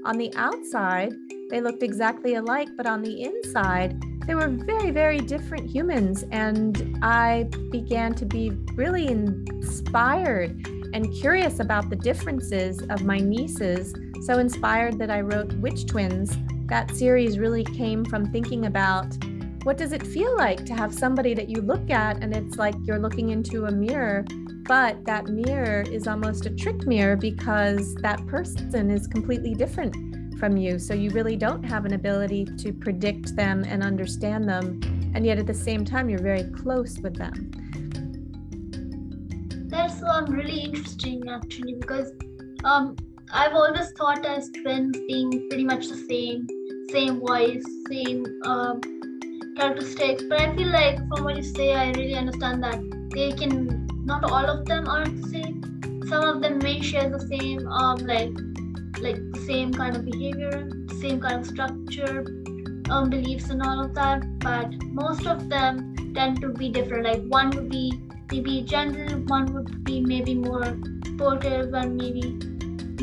on 0.05 0.17
the 0.17 0.33
outside. 0.35 1.13
They 1.49 1.61
looked 1.61 1.83
exactly 1.83 2.35
alike, 2.35 2.69
but 2.75 2.85
on 2.85 3.01
the 3.01 3.23
inside, 3.23 4.01
they 4.27 4.35
were 4.35 4.49
very, 4.49 4.91
very 4.91 5.19
different 5.19 5.69
humans. 5.69 6.25
And 6.31 6.99
I 7.01 7.49
began 7.71 8.13
to 8.15 8.25
be 8.25 8.51
really 8.75 9.07
inspired 9.07 10.67
and 10.93 11.13
curious 11.13 11.59
about 11.59 11.89
the 11.89 11.95
differences 11.95 12.81
of 12.89 13.03
my 13.03 13.17
nieces. 13.17 13.93
So 14.25 14.39
inspired 14.39 14.99
that 14.99 15.09
I 15.09 15.21
wrote 15.21 15.53
Witch 15.53 15.85
Twins. 15.85 16.37
That 16.67 16.95
series 16.95 17.39
really 17.39 17.63
came 17.63 18.05
from 18.05 18.31
thinking 18.31 18.65
about 18.65 19.07
what 19.63 19.77
does 19.77 19.91
it 19.91 20.05
feel 20.05 20.35
like 20.37 20.65
to 20.65 20.73
have 20.73 20.93
somebody 20.93 21.33
that 21.33 21.49
you 21.49 21.61
look 21.61 21.89
at 21.89 22.23
and 22.23 22.35
it's 22.35 22.57
like 22.57 22.75
you're 22.83 22.99
looking 22.99 23.29
into 23.29 23.65
a 23.65 23.71
mirror 23.71 24.23
but 24.67 25.05
that 25.05 25.27
mirror 25.27 25.81
is 25.81 26.07
almost 26.07 26.45
a 26.45 26.49
trick 26.49 26.85
mirror 26.85 27.15
because 27.15 27.95
that 27.95 28.25
person 28.27 28.91
is 28.91 29.07
completely 29.07 29.53
different 29.53 29.95
from 30.37 30.57
you. 30.57 30.77
So 30.77 30.93
you 30.93 31.09
really 31.11 31.37
don't 31.37 31.63
have 31.63 31.85
an 31.85 31.93
ability 31.93 32.45
to 32.45 32.73
predict 32.73 33.35
them 33.35 33.63
and 33.65 33.81
understand 33.81 34.47
them. 34.47 34.81
And 35.15 35.25
yet 35.25 35.39
at 35.39 35.47
the 35.47 35.53
same 35.53 35.85
time, 35.85 36.09
you're 36.09 36.19
very 36.21 36.43
close 36.43 36.99
with 36.99 37.15
them. 37.15 37.51
That's 39.69 40.03
um, 40.03 40.25
really 40.25 40.59
interesting 40.59 41.29
actually 41.29 41.75
because 41.75 42.11
um, 42.63 42.95
I've 43.31 43.53
always 43.53 43.91
thought 43.97 44.25
as 44.25 44.49
twins 44.49 44.97
being 45.07 45.47
pretty 45.49 45.63
much 45.63 45.87
the 45.87 45.95
same, 45.95 46.47
same 46.89 47.19
voice, 47.19 47.63
same 47.89 48.25
um, 48.45 48.81
characteristics. 49.55 50.23
But 50.29 50.41
I 50.41 50.55
feel 50.55 50.69
like 50.69 50.97
from 51.09 51.23
what 51.23 51.35
you 51.35 51.43
say, 51.43 51.73
I 51.73 51.91
really 51.91 52.15
understand 52.15 52.63
that 52.63 52.79
they 53.13 53.31
can 53.31 53.87
not 54.05 54.23
all 54.23 54.45
of 54.45 54.65
them 54.65 54.87
aren't 54.87 55.21
the 55.21 55.27
same. 55.29 56.03
Some 56.07 56.23
of 56.23 56.41
them 56.41 56.59
may 56.59 56.81
share 56.81 57.09
the 57.09 57.19
same 57.19 57.67
um 57.67 57.97
like 57.97 58.31
like 59.01 59.19
the 59.33 59.43
same 59.45 59.73
kind 59.73 59.95
of 59.95 60.05
behavior, 60.05 60.69
same 61.01 61.19
kind 61.19 61.41
of 61.41 61.45
structure, 61.45 62.25
um, 62.89 63.09
beliefs 63.09 63.49
and 63.49 63.61
all 63.61 63.83
of 63.83 63.93
that. 63.95 64.23
But 64.39 64.71
most 64.85 65.27
of 65.27 65.49
them 65.49 65.95
tend 66.15 66.41
to 66.41 66.49
be 66.49 66.69
different. 66.69 67.05
Like 67.05 67.23
one 67.27 67.49
would 67.51 67.69
be 67.69 68.01
maybe 68.31 68.61
gentle, 68.61 69.19
one 69.35 69.53
would 69.53 69.83
be 69.83 69.99
maybe 70.01 70.35
more 70.35 70.77
sportive, 71.05 71.73
and 71.73 71.97
maybe 71.97 72.39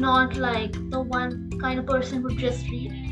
not 0.00 0.36
like 0.36 0.72
the 0.90 1.00
one 1.00 1.50
kind 1.60 1.78
of 1.78 1.86
person 1.86 2.22
who 2.22 2.34
just 2.34 2.68
read. 2.68 3.03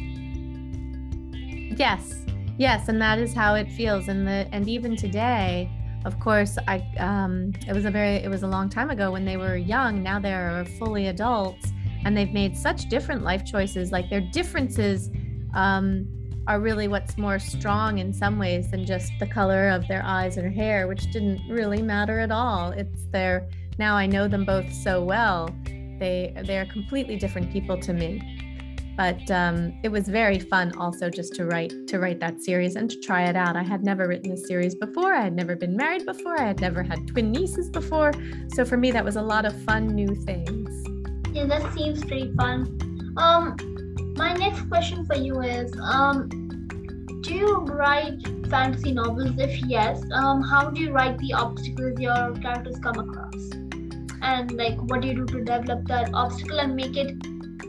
Yes, 1.83 2.15
yes, 2.59 2.89
and 2.89 3.03
that 3.03 3.19
is 3.19 3.35
how 3.35 3.57
it 3.57 3.69
feels. 3.73 4.07
And 4.07 4.25
the 4.25 4.47
and 4.53 4.69
even 4.69 4.95
today, 4.95 5.69
of 6.05 6.19
course 6.21 6.57
i 6.69 6.77
um, 6.99 7.53
it 7.69 7.73
was 7.73 7.85
a 7.85 7.91
very 7.91 8.17
it 8.27 8.29
was 8.29 8.45
a 8.45 8.47
long 8.47 8.69
time 8.69 8.91
ago 8.91 9.11
when 9.11 9.25
they 9.25 9.37
were 9.37 9.57
young 9.57 10.03
now 10.03 10.19
they're 10.19 10.65
fully 10.79 11.07
adults 11.09 11.73
and 12.05 12.17
they've 12.17 12.33
made 12.33 12.57
such 12.57 12.89
different 12.89 13.23
life 13.23 13.45
choices 13.45 13.93
like 13.93 14.11
their 14.11 14.21
differences 14.21 15.11
um, 15.55 16.07
are 16.49 16.61
really 16.61 16.89
what's 16.89 17.17
more 17.17 17.39
strong 17.39 17.99
in 17.99 18.13
some 18.13 18.37
ways 18.37 18.71
than 18.73 18.85
just 18.85 19.13
the 19.21 19.27
color 19.27 19.69
of 19.69 19.87
their 19.87 20.03
eyes 20.05 20.37
or 20.39 20.49
hair 20.51 20.89
which 20.89 21.05
didn't 21.13 21.41
really 21.49 21.83
matter 21.83 22.19
at 22.19 22.33
all 22.33 22.71
it's 22.71 23.05
their 23.13 23.49
now 23.79 23.95
i 23.97 24.07
know 24.07 24.27
them 24.27 24.45
both 24.45 24.73
so 24.73 25.03
well 25.05 25.49
they 26.01 26.33
they're 26.47 26.67
completely 26.67 27.17
different 27.17 27.53
people 27.53 27.77
to 27.79 27.93
me 27.93 28.43
but 28.97 29.31
um, 29.31 29.73
it 29.83 29.89
was 29.89 30.09
very 30.09 30.39
fun 30.39 30.77
also 30.77 31.09
just 31.09 31.35
to 31.35 31.47
write 31.47 31.73
to 31.89 31.99
write 31.99 32.21
that 32.21 32.43
series 32.43 32.77
and 32.77 32.91
to 32.91 32.99
try 33.01 33.25
it 33.25 33.37
out. 33.37 33.57
I 33.57 33.63
had 33.63 33.83
never 33.83 34.07
written 34.07 34.33
a 34.33 34.37
series 34.37 34.75
before. 34.75 35.15
I 35.15 35.23
had 35.23 35.35
never 35.35 35.57
been 35.57 35.77
married 35.77 36.05
before. 36.05 36.41
I 36.41 36.47
had 36.47 36.61
never 36.61 36.83
had 36.83 37.07
twin 37.09 37.33
nieces 37.33 37.71
before. 37.71 38.13
So 38.55 38.65
for 38.65 38.77
me 38.77 38.91
that 38.93 39.05
was 39.05 39.17
a 39.17 39.23
lot 39.23 39.45
of 39.45 39.61
fun 39.63 39.87
new 39.89 40.15
things. 40.15 40.71
Yeah 41.33 41.47
that 41.47 41.73
seems 41.73 42.05
pretty 42.05 42.33
fun. 42.35 43.15
Um 43.17 43.57
my 44.17 44.35
next 44.35 44.69
question 44.69 45.07
for 45.07 45.17
you 45.17 45.41
is 45.41 45.73
um 45.81 46.29
do 47.23 47.35
you 47.35 47.57
write 47.57 48.21
fantasy 48.51 48.93
novels? 48.93 49.39
If 49.39 49.63
yes 49.63 50.03
um 50.13 50.43
how 50.43 50.71
do 50.71 50.83
you 50.83 50.93
write 50.93 51.19
the 51.19 51.33
obstacles 51.33 51.99
your 51.99 52.35
characters 52.35 52.79
come 52.83 52.99
across? 52.99 53.51
And 54.21 54.53
like 54.53 54.79
what 54.83 55.01
do 55.01 55.09
you 55.09 55.15
do 55.15 55.27
to 55.27 55.45
develop 55.45 55.87
that 55.87 56.11
obstacle 56.13 56.61
and 56.61 56.77
make 56.77 56.97
it 56.97 57.17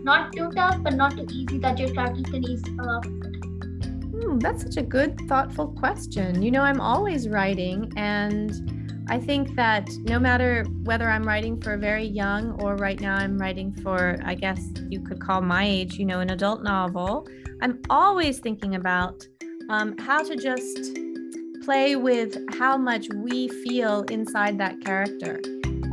not 0.04 0.34
too 0.34 0.52
tough, 0.52 0.82
but 0.84 0.94
not 0.94 1.18
too 1.18 1.26
easy 1.32 1.58
that 1.60 1.80
your 1.80 1.94
character 1.94 2.24
can 2.24 2.44
come 2.44 2.88
up? 2.88 3.06
Hmm, 3.06 4.40
that's 4.40 4.64
such 4.64 4.78
a 4.78 4.84
good, 4.84 5.20
thoughtful 5.28 5.68
question. 5.68 6.42
You 6.42 6.52
know, 6.52 6.62
I'm 6.62 6.82
always 6.82 7.28
writing, 7.30 7.92
and 7.96 9.06
I 9.10 9.20
think 9.20 9.56
that 9.56 9.90
no 10.04 10.20
matter 10.20 10.66
whether 10.84 11.10
I'm 11.10 11.24
writing 11.24 11.60
for 11.60 11.74
a 11.74 11.78
very 11.78 12.06
young 12.06 12.62
or 12.62 12.76
right 12.76 13.00
now 13.00 13.16
I'm 13.16 13.38
writing 13.38 13.74
for, 13.74 14.18
I 14.24 14.36
guess 14.36 14.62
you 14.90 15.02
could 15.02 15.20
call 15.20 15.42
my 15.42 15.66
age, 15.66 15.96
you 15.96 16.06
know, 16.06 16.20
an 16.20 16.30
adult 16.30 16.64
novel, 16.64 17.28
I'm 17.62 17.82
always 17.90 18.40
thinking 18.40 18.76
about 18.76 19.26
um, 19.70 19.98
how 19.98 20.24
to 20.24 20.36
just 20.36 20.98
play 21.64 21.96
with 21.96 22.38
how 22.56 22.78
much 22.78 23.08
we 23.16 23.48
feel 23.48 24.04
inside 24.04 24.58
that 24.60 24.82
character. 24.82 25.40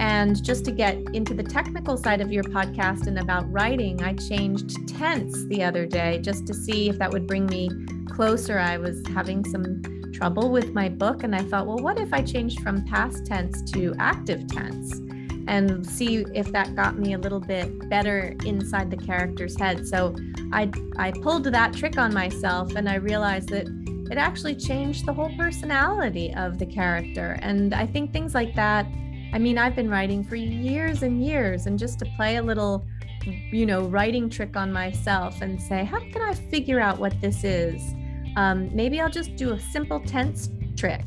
And 0.00 0.42
just 0.42 0.64
to 0.64 0.72
get 0.72 0.96
into 1.12 1.34
the 1.34 1.42
technical 1.42 1.98
side 1.98 2.22
of 2.22 2.32
your 2.32 2.42
podcast 2.42 3.06
and 3.06 3.18
about 3.18 3.52
writing, 3.52 4.02
I 4.02 4.14
changed 4.14 4.88
tense 4.88 5.44
the 5.48 5.62
other 5.62 5.84
day 5.84 6.20
just 6.22 6.46
to 6.46 6.54
see 6.54 6.88
if 6.88 6.96
that 6.98 7.12
would 7.12 7.26
bring 7.26 7.44
me 7.44 7.68
closer. 8.08 8.58
I 8.58 8.78
was 8.78 9.06
having 9.08 9.44
some 9.44 9.82
trouble 10.14 10.50
with 10.50 10.72
my 10.72 10.88
book, 10.88 11.22
and 11.22 11.36
I 11.36 11.42
thought, 11.42 11.66
well, 11.66 11.76
what 11.76 12.00
if 12.00 12.14
I 12.14 12.22
changed 12.22 12.60
from 12.60 12.82
past 12.86 13.26
tense 13.26 13.70
to 13.72 13.94
active 13.98 14.48
tense? 14.48 15.00
and 15.48 15.84
see 15.84 16.24
if 16.32 16.52
that 16.52 16.76
got 16.76 16.96
me 16.96 17.14
a 17.14 17.18
little 17.18 17.40
bit 17.40 17.88
better 17.88 18.36
inside 18.44 18.88
the 18.88 18.96
character's 18.96 19.58
head. 19.58 19.84
So 19.86 20.14
I 20.52 20.70
I 20.96 21.10
pulled 21.10 21.44
that 21.44 21.72
trick 21.72 21.98
on 21.98 22.14
myself 22.14 22.76
and 22.76 22.88
I 22.88 22.96
realized 22.96 23.48
that 23.48 23.66
it 24.12 24.18
actually 24.18 24.54
changed 24.54 25.06
the 25.06 25.12
whole 25.12 25.34
personality 25.36 26.32
of 26.34 26.58
the 26.58 26.66
character. 26.66 27.36
And 27.42 27.74
I 27.74 27.86
think 27.86 28.12
things 28.12 28.32
like 28.32 28.54
that 28.54 28.86
I 29.32 29.38
mean, 29.38 29.58
I've 29.58 29.76
been 29.76 29.88
writing 29.88 30.24
for 30.24 30.36
years 30.36 31.02
and 31.02 31.24
years, 31.24 31.66
and 31.66 31.78
just 31.78 31.98
to 32.00 32.04
play 32.16 32.36
a 32.36 32.42
little, 32.42 32.84
you 33.24 33.64
know, 33.64 33.82
writing 33.82 34.28
trick 34.28 34.56
on 34.56 34.72
myself 34.72 35.40
and 35.40 35.60
say, 35.60 35.84
how 35.84 36.00
can 36.00 36.20
I 36.22 36.34
figure 36.34 36.80
out 36.80 36.98
what 36.98 37.20
this 37.20 37.44
is? 37.44 37.94
Um, 38.36 38.74
maybe 38.74 39.00
I'll 39.00 39.10
just 39.10 39.36
do 39.36 39.52
a 39.52 39.60
simple 39.60 40.00
tense 40.00 40.50
trick. 40.76 41.04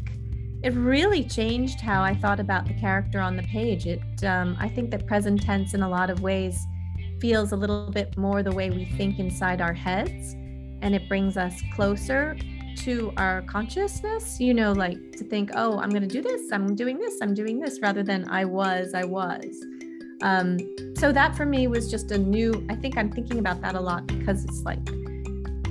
It 0.64 0.74
really 0.74 1.26
changed 1.26 1.82
how 1.82 2.02
I 2.02 2.16
thought 2.16 2.40
about 2.40 2.66
the 2.66 2.74
character 2.74 3.20
on 3.20 3.36
the 3.36 3.44
page. 3.44 3.86
It, 3.86 4.24
um, 4.24 4.56
I 4.60 4.70
think 4.70 4.92
that 4.92 5.06
present 5.06 5.44
tense, 5.44 5.74
in 5.74 5.82
a 5.82 5.90
lot 5.90 6.10
of 6.10 6.22
ways, 6.22 6.58
feels 7.20 7.52
a 7.52 7.56
little 7.58 7.90
bit 7.92 8.18
more 8.18 8.44
the 8.44 8.52
way 8.52 8.70
we 8.70 8.86
think 8.86 9.20
inside 9.20 9.60
our 9.60 9.74
heads, 9.74 10.34
and 10.82 10.96
it 10.96 11.10
brings 11.10 11.36
us 11.36 11.62
closer 11.74 12.38
to 12.78 13.14
our 13.18 13.42
consciousness, 13.44 14.40
you 14.40 14.54
know, 14.54 14.72
like 14.72 15.12
to 15.14 15.24
think, 15.24 15.52
oh, 15.56 15.80
I'm 15.80 15.90
going 15.90 16.02
to 16.02 16.08
do 16.08 16.22
this, 16.22 16.52
I'm 16.52 16.76
doing 16.76 17.00
this, 17.00 17.20
I'm 17.22 17.34
doing 17.34 17.60
this, 17.60 17.80
rather 17.82 18.04
than 18.04 18.28
I 18.30 18.46
was, 18.46 18.94
I 18.94 19.04
was. 19.04 19.64
Um, 20.22 20.58
so 20.96 21.12
that 21.12 21.36
for 21.36 21.46
me 21.46 21.68
was 21.68 21.92
just 21.92 22.12
a 22.12 22.18
new, 22.18 22.66
I 22.70 22.76
think 22.76 22.98
I'm 22.98 23.12
thinking 23.12 23.40
about 23.40 23.62
that 23.62 23.76
a 23.76 23.80
lot 23.80 24.08
because 24.08 24.46
it's 24.46 24.64
like 24.64 24.88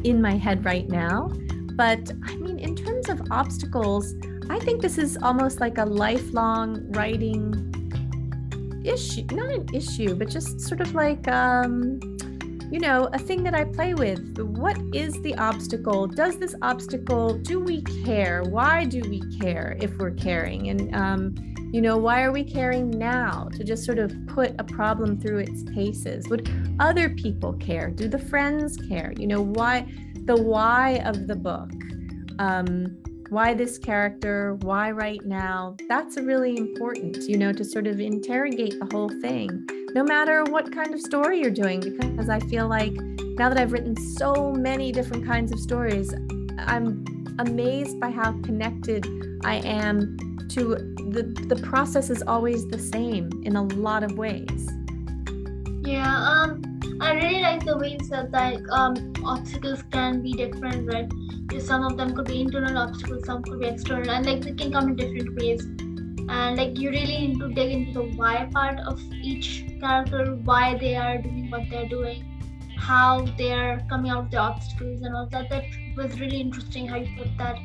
in 0.05 0.21
my 0.21 0.37
head 0.37 0.65
right 0.65 0.89
now. 0.89 1.31
But 1.75 2.13
I 2.25 2.37
mean, 2.37 2.59
in 2.59 2.77
terms 2.77 3.09
of 3.09 3.23
obstacles, 3.31 4.15
I 4.51 4.59
think 4.59 4.83
this 4.83 4.99
is 4.99 5.17
almost 5.23 5.61
like 5.61 5.79
a 5.79 5.85
lifelong 5.85 6.91
writing 6.93 7.69
issue, 8.85 9.25
not 9.31 9.51
an 9.51 9.67
issue, 9.73 10.15
but 10.15 10.29
just 10.29 10.61
sort 10.61 10.81
of 10.81 10.95
like, 10.95 11.27
um, 11.29 11.99
you 12.73 12.79
know, 12.79 13.11
a 13.13 13.19
thing 13.19 13.43
that 13.43 13.55
I 13.55 13.65
play 13.65 13.93
with. 13.93 14.39
What 14.39 14.79
is 14.95 15.21
the 15.21 15.35
obstacle? 15.37 16.07
Does 16.07 16.39
this 16.39 16.55
obstacle, 16.63 17.35
do 17.35 17.61
we 17.61 17.83
care? 17.83 18.45
Why 18.45 18.87
do 18.87 19.03
we 19.11 19.21
care 19.39 19.77
if 19.83 19.95
we're 19.99 20.13
caring? 20.13 20.71
And, 20.71 20.95
um, 20.97 21.35
you 21.71 21.83
know, 21.83 21.99
why 21.99 22.23
are 22.23 22.33
we 22.33 22.43
caring 22.43 22.89
now 22.89 23.51
to 23.53 23.63
just 23.63 23.85
sort 23.85 23.99
of 23.99 24.15
put 24.27 24.55
a 24.59 24.65
problem 24.65 25.21
through 25.21 25.41
its 25.41 25.65
paces? 25.65 26.27
Would 26.31 26.51
other 26.81 27.11
people 27.11 27.53
care? 27.53 27.91
Do 27.91 28.09
the 28.09 28.19
friends 28.19 28.79
care? 28.89 29.13
You 29.19 29.27
know, 29.27 29.43
why 29.43 29.87
the 30.25 30.37
why 30.37 31.03
of 31.05 31.27
the 31.27 31.37
book? 31.37 31.71
Um, 32.39 32.97
why 33.29 33.53
this 33.53 33.77
character? 33.77 34.55
Why 34.63 34.93
right 34.93 35.23
now? 35.27 35.77
That's 35.91 36.17
really 36.17 36.57
important, 36.57 37.19
you 37.29 37.37
know, 37.37 37.53
to 37.53 37.65
sort 37.67 37.87
of 37.87 38.01
interrogate 38.01 38.79
the 38.81 38.89
whole 38.91 39.11
thing 39.21 39.67
no 39.95 40.03
matter 40.03 40.45
what 40.45 40.73
kind 40.73 40.95
of 40.95 41.01
story 41.01 41.41
you're 41.41 41.51
doing, 41.51 41.81
because 41.81 42.29
I 42.29 42.41
feel 42.41 42.67
like 42.67 42.95
now 43.39 43.49
that 43.49 43.59
I've 43.59 43.73
written 43.73 43.97
so 43.97 44.53
many 44.53 44.93
different 44.93 45.27
kinds 45.27 45.53
of 45.53 45.61
stories, 45.61 46.15
I'm 46.59 47.05
amazed 47.39 48.01
by 48.01 48.11
how 48.11 48.33
connected 48.43 49.07
I 49.45 49.57
am 49.57 50.17
to 50.51 50.77
the 51.11 51.23
the 51.49 51.57
process 51.63 52.11
is 52.11 52.23
always 52.27 52.67
the 52.69 52.79
same 52.79 53.31
in 53.45 53.57
a 53.57 53.63
lot 53.63 54.03
of 54.03 54.17
ways. 54.17 54.69
Yeah, 55.83 56.07
um, 56.07 56.63
I 57.01 57.13
really 57.15 57.41
like 57.41 57.65
the 57.65 57.77
way 57.77 57.97
you 57.99 58.07
said 58.07 58.31
that 58.33 58.63
um, 58.71 59.13
obstacles 59.25 59.83
can 59.91 60.23
be 60.23 60.33
different, 60.33 60.87
right? 60.93 61.11
Some 61.61 61.85
of 61.85 61.97
them 61.97 62.15
could 62.15 62.27
be 62.27 62.41
internal 62.41 62.79
obstacles, 62.79 63.27
some 63.27 63.43
could 63.43 63.61
be 63.61 63.67
external, 63.67 64.11
and 64.11 64.25
like 64.25 64.43
they 64.43 64.53
can 64.53 64.73
come 64.73 64.89
in 64.89 64.97
different 64.97 65.35
ways. 65.37 65.67
And 66.29 66.57
like 66.57 66.79
you 66.79 66.91
really 66.91 67.29
need 67.29 67.39
to 67.39 67.49
dig 67.49 67.73
into 67.73 67.93
the 67.93 68.17
why 68.17 68.49
part 68.53 68.79
of 68.81 69.01
each 69.13 69.65
character 69.81 70.35
why 70.45 70.77
they 70.79 70.95
are 70.97 71.19
doing 71.19 71.51
what 71.51 71.69
they're 71.71 71.89
doing 71.89 72.29
how 72.83 73.25
they're 73.39 73.81
coming 73.89 74.11
out 74.11 74.25
of 74.25 74.31
the 74.31 74.37
obstacles 74.37 75.03
and 75.03 75.15
all 75.15 75.27
that. 75.27 75.49
That 75.51 75.65
was 75.97 76.19
really 76.21 76.41
interesting 76.41 76.89
how 76.89 76.97
you 76.97 77.17
put 77.17 77.37
that. 77.39 77.57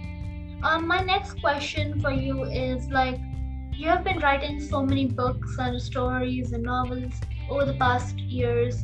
Um 0.63 0.87
my 0.87 0.99
next 1.01 1.41
question 1.41 1.99
for 2.01 2.11
you 2.11 2.43
is 2.43 2.87
like 2.89 3.19
you 3.73 3.87
have 3.87 4.03
been 4.03 4.19
writing 4.19 4.59
so 4.59 4.83
many 4.83 5.05
books 5.05 5.57
and 5.59 5.81
stories 5.81 6.51
and 6.51 6.63
novels 6.63 7.13
over 7.49 7.65
the 7.65 7.73
past 7.73 8.19
years. 8.19 8.83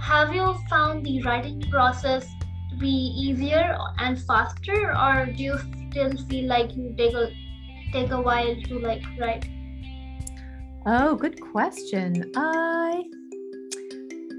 Have 0.00 0.34
you 0.34 0.54
found 0.70 1.04
the 1.04 1.22
writing 1.22 1.60
process 1.70 2.26
to 2.70 2.76
be 2.78 2.94
easier 3.26 3.76
and 3.98 4.20
faster 4.22 4.96
or 4.96 5.26
do 5.26 5.42
you 5.42 5.58
still 5.90 6.16
feel 6.28 6.46
like 6.46 6.76
you 6.76 6.94
take 6.96 7.14
a 7.14 7.30
take 7.92 8.10
a 8.10 8.20
while 8.20 8.54
to 8.54 8.78
like 8.78 9.02
write? 9.18 9.48
Oh, 10.86 11.14
good 11.16 11.40
question. 11.40 12.30
I 12.36 13.04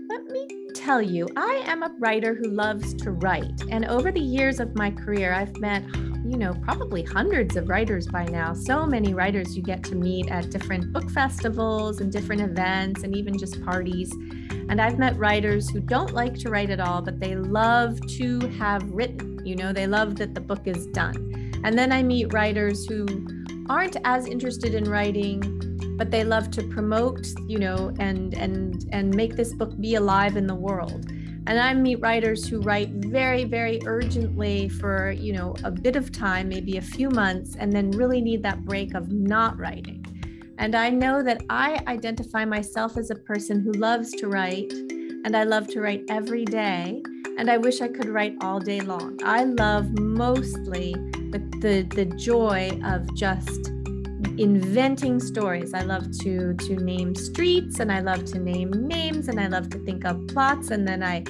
let 0.10 0.26
me 0.26 0.48
tell 0.74 1.02
you, 1.02 1.28
I 1.36 1.62
am 1.66 1.84
a 1.84 1.94
writer 2.00 2.34
who 2.34 2.50
loves 2.50 2.96
to 2.96 3.12
write. 3.12 3.62
And 3.70 3.86
over 3.86 4.12
the 4.12 4.20
years 4.20 4.60
of 4.60 4.76
my 4.76 4.90
career, 4.90 5.34
I've 5.34 5.56
met, 5.58 5.84
you 6.26 6.38
know, 6.38 6.56
probably 6.64 7.04
hundreds 7.04 7.56
of 7.56 7.70
writers 7.70 8.08
by 8.08 8.26
now. 8.26 8.54
So 8.54 8.88
many 8.88 9.14
writers 9.14 9.56
you 9.56 9.62
get 9.62 9.84
to 9.84 9.96
meet 9.96 10.32
at 10.32 10.50
different 10.50 10.92
book 10.92 11.10
festivals 11.12 12.02
and 12.02 12.12
different 12.12 12.42
events 12.42 13.04
and 13.04 13.16
even 13.16 13.38
just 13.38 13.64
parties. 13.64 14.12
And 14.70 14.82
I've 14.82 14.98
met 14.98 15.16
writers 15.18 15.70
who 15.70 15.80
don't 15.80 16.14
like 16.14 16.34
to 16.40 16.50
write 16.50 16.72
at 16.72 16.80
all, 16.80 17.04
but 17.04 17.20
they 17.20 17.36
love 17.36 18.00
to 18.18 18.40
have 18.58 18.90
written. 18.90 19.46
You 19.46 19.56
know, 19.56 19.72
they 19.72 19.86
love 19.86 20.16
that 20.16 20.34
the 20.34 20.42
book 20.42 20.66
is 20.66 20.88
done. 20.88 21.52
And 21.64 21.78
then 21.78 21.92
I 21.92 22.02
meet 22.02 22.34
writers 22.34 22.88
who 22.88 23.06
aren't 23.70 23.98
as 24.04 24.26
interested 24.26 24.74
in 24.74 24.84
writing 24.90 25.70
but 26.00 26.10
they 26.12 26.24
love 26.24 26.50
to 26.50 26.64
promote 26.64 27.28
you 27.46 27.60
know 27.60 27.94
and 28.00 28.34
and 28.36 28.90
and 28.94 29.14
make 29.14 29.36
this 29.36 29.54
book 29.54 29.78
be 29.80 29.96
alive 29.96 30.38
in 30.38 30.48
the 30.48 30.56
world. 30.56 31.12
And 31.48 31.60
i 31.60 31.74
meet 31.74 32.00
writers 32.00 32.48
who 32.48 32.62
write 32.62 32.90
very 32.90 33.44
very 33.44 33.80
urgently 33.86 34.70
for 34.70 35.12
you 35.12 35.34
know 35.34 35.56
a 35.64 35.72
bit 35.72 35.96
of 35.98 36.12
time 36.12 36.48
maybe 36.48 36.78
a 36.78 36.82
few 36.82 37.10
months 37.10 37.56
and 37.58 37.72
then 37.72 37.92
really 37.92 38.22
need 38.22 38.42
that 38.44 38.64
break 38.66 38.96
of 38.96 39.12
not 39.12 39.60
writing. 39.60 40.06
And 40.58 40.74
i 40.74 40.90
know 40.90 41.22
that 41.22 41.42
i 41.50 41.84
identify 41.88 42.46
myself 42.46 42.98
as 42.98 43.12
a 43.12 43.16
person 43.16 43.62
who 43.62 43.74
loves 43.74 44.12
to 44.14 44.28
write 44.30 44.72
and 45.26 45.36
i 45.36 45.44
love 45.44 45.68
to 45.68 45.82
write 45.82 46.04
every 46.10 46.46
day 46.46 47.04
and 47.38 47.52
i 47.52 47.58
wish 47.58 47.82
i 47.82 47.90
could 47.90 48.08
write 48.08 48.36
all 48.42 48.60
day 48.60 48.80
long. 48.80 49.20
I 49.24 49.44
love 49.44 50.00
mostly 50.00 50.96
the, 51.32 51.40
the, 51.62 51.96
the 51.96 52.06
joy 52.06 52.80
of 52.84 53.14
just 53.16 53.72
inventing 54.38 55.20
stories. 55.20 55.74
I 55.74 55.82
love 55.82 56.12
to 56.20 56.54
to 56.54 56.76
name 56.78 57.14
streets 57.14 57.80
and 57.80 57.92
I 57.92 58.00
love 58.00 58.26
to 58.26 58.40
name 58.40 58.72
names 58.72 59.28
and 59.28 59.40
I 59.40 59.48
love 59.48 59.70
to 59.70 59.80
think 59.80 60.06
of 60.06 60.28
plots 60.28 60.72
and 60.72 60.88
then 60.88 61.04
I 61.04 61.24